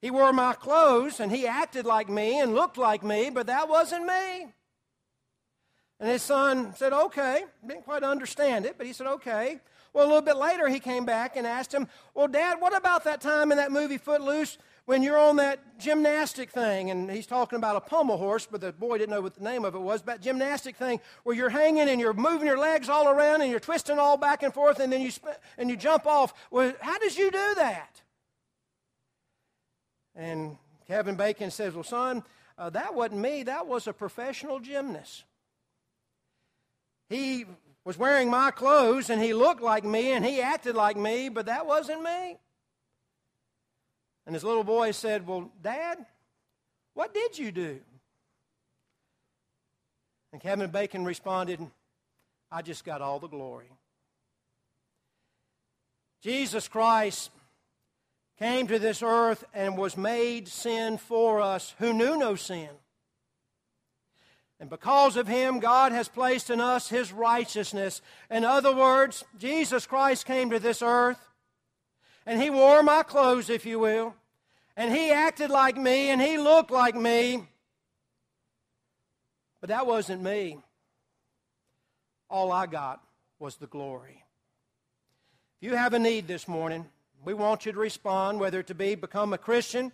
He 0.00 0.10
wore 0.10 0.34
my 0.34 0.52
clothes 0.52 1.18
and 1.18 1.32
he 1.32 1.46
acted 1.46 1.86
like 1.86 2.10
me 2.10 2.38
and 2.38 2.54
looked 2.54 2.76
like 2.76 3.02
me, 3.02 3.30
but 3.30 3.46
that 3.46 3.70
wasn't 3.70 4.04
me. 4.04 4.52
And 5.98 6.08
his 6.10 6.22
son 6.22 6.74
said, 6.76 6.92
okay. 6.92 7.44
Didn't 7.66 7.84
quite 7.84 8.02
understand 8.02 8.66
it, 8.66 8.76
but 8.76 8.86
he 8.86 8.92
said, 8.92 9.06
okay. 9.06 9.60
Well, 9.94 10.04
a 10.04 10.08
little 10.08 10.22
bit 10.22 10.36
later, 10.36 10.68
he 10.68 10.80
came 10.80 11.04
back 11.04 11.36
and 11.36 11.46
asked 11.46 11.72
him, 11.72 11.86
well, 12.14 12.26
Dad, 12.26 12.60
what 12.60 12.76
about 12.76 13.04
that 13.04 13.20
time 13.20 13.52
in 13.52 13.58
that 13.58 13.70
movie 13.70 13.96
Footloose 13.96 14.58
when 14.86 15.04
you're 15.04 15.18
on 15.18 15.36
that 15.36 15.78
gymnastic 15.78 16.50
thing? 16.50 16.90
And 16.90 17.08
he's 17.08 17.28
talking 17.28 17.56
about 17.56 17.76
a 17.76 17.80
pommel 17.80 18.16
horse, 18.16 18.44
but 18.50 18.60
the 18.60 18.72
boy 18.72 18.98
didn't 18.98 19.14
know 19.14 19.20
what 19.20 19.36
the 19.36 19.44
name 19.44 19.64
of 19.64 19.76
it 19.76 19.80
was, 19.80 20.02
but 20.02 20.20
gymnastic 20.20 20.74
thing 20.74 21.00
where 21.22 21.36
you're 21.36 21.48
hanging 21.48 21.88
and 21.88 22.00
you're 22.00 22.12
moving 22.12 22.48
your 22.48 22.58
legs 22.58 22.88
all 22.88 23.08
around 23.08 23.42
and 23.42 23.52
you're 23.52 23.60
twisting 23.60 24.00
all 24.00 24.16
back 24.16 24.42
and 24.42 24.52
forth 24.52 24.80
and 24.80 24.92
then 24.92 25.00
you, 25.00 25.12
sp- 25.14 25.38
and 25.58 25.70
you 25.70 25.76
jump 25.76 26.06
off. 26.06 26.34
Well, 26.50 26.72
how 26.80 26.98
did 26.98 27.16
you 27.16 27.30
do 27.30 27.54
that? 27.54 28.02
And 30.16 30.58
Kevin 30.88 31.14
Bacon 31.14 31.52
says, 31.52 31.72
well, 31.72 31.84
son, 31.84 32.24
uh, 32.58 32.70
that 32.70 32.96
wasn't 32.96 33.20
me. 33.20 33.44
That 33.44 33.68
was 33.68 33.86
a 33.86 33.92
professional 33.92 34.58
gymnast. 34.58 35.22
He 37.08 37.46
was 37.84 37.98
wearing 37.98 38.30
my 38.30 38.50
clothes 38.50 39.10
and 39.10 39.20
he 39.20 39.34
looked 39.34 39.62
like 39.62 39.84
me 39.84 40.12
and 40.12 40.24
he 40.24 40.40
acted 40.40 40.74
like 40.74 40.96
me, 40.96 41.28
but 41.28 41.46
that 41.46 41.66
wasn't 41.66 42.02
me. 42.02 42.38
And 44.26 44.34
his 44.34 44.44
little 44.44 44.64
boy 44.64 44.92
said, 44.92 45.26
Well, 45.26 45.50
Dad, 45.62 46.04
what 46.94 47.12
did 47.12 47.38
you 47.38 47.52
do? 47.52 47.80
And 50.32 50.40
Kevin 50.40 50.70
Bacon 50.70 51.04
responded, 51.04 51.60
I 52.50 52.62
just 52.62 52.84
got 52.84 53.02
all 53.02 53.20
the 53.20 53.28
glory. 53.28 53.70
Jesus 56.22 56.68
Christ 56.68 57.30
came 58.38 58.66
to 58.66 58.78
this 58.78 59.02
earth 59.02 59.44
and 59.52 59.76
was 59.76 59.96
made 59.96 60.48
sin 60.48 60.96
for 60.96 61.40
us 61.40 61.74
who 61.78 61.92
knew 61.92 62.16
no 62.16 62.34
sin 62.34 62.70
and 64.64 64.70
because 64.70 65.18
of 65.18 65.28
him, 65.28 65.60
God 65.60 65.92
has 65.92 66.08
placed 66.08 66.48
in 66.48 66.58
us 66.58 66.88
his 66.88 67.12
righteousness. 67.12 68.00
In 68.30 68.46
other 68.46 68.74
words, 68.74 69.22
Jesus 69.38 69.86
Christ 69.86 70.24
came 70.24 70.48
to 70.48 70.58
this 70.58 70.80
earth, 70.80 71.18
and 72.24 72.40
he 72.40 72.48
wore 72.48 72.82
my 72.82 73.02
clothes, 73.02 73.50
if 73.50 73.66
you 73.66 73.78
will, 73.78 74.14
And 74.74 74.90
he 74.90 75.10
acted 75.10 75.50
like 75.50 75.76
me 75.76 76.08
and 76.08 76.18
he 76.18 76.38
looked 76.38 76.70
like 76.70 76.94
me. 76.94 77.46
But 79.60 79.68
that 79.68 79.86
wasn't 79.86 80.22
me. 80.22 80.56
All 82.30 82.50
I 82.50 82.64
got 82.64 83.02
was 83.38 83.56
the 83.56 83.66
glory. 83.66 84.24
If 85.60 85.68
you 85.68 85.76
have 85.76 85.92
a 85.92 85.98
need 85.98 86.26
this 86.26 86.48
morning, 86.48 86.86
we 87.22 87.34
want 87.34 87.66
you 87.66 87.72
to 87.72 87.78
respond, 87.78 88.40
whether 88.40 88.60
it 88.60 88.68
to 88.68 88.74
be 88.74 88.94
become 88.94 89.34
a 89.34 89.38
Christian 89.38 89.92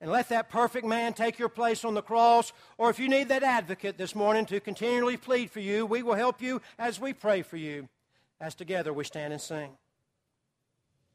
and 0.00 0.10
let 0.10 0.28
that 0.28 0.50
perfect 0.50 0.86
man 0.86 1.14
take 1.14 1.38
your 1.38 1.48
place 1.48 1.84
on 1.84 1.94
the 1.94 2.02
cross, 2.02 2.52
or 2.78 2.90
if 2.90 2.98
you 2.98 3.08
need 3.08 3.28
that 3.28 3.42
advocate 3.42 3.96
this 3.96 4.14
morning 4.14 4.44
to 4.46 4.60
continually 4.60 5.16
plead 5.16 5.50
for 5.50 5.60
you, 5.60 5.86
we 5.86 6.02
will 6.02 6.14
help 6.14 6.42
you 6.42 6.60
as 6.78 7.00
we 7.00 7.12
pray 7.12 7.42
for 7.42 7.56
you, 7.56 7.88
as 8.40 8.54
together 8.54 8.92
we 8.92 9.04
stand 9.04 9.32
and 9.32 9.40
sing. 9.40 9.70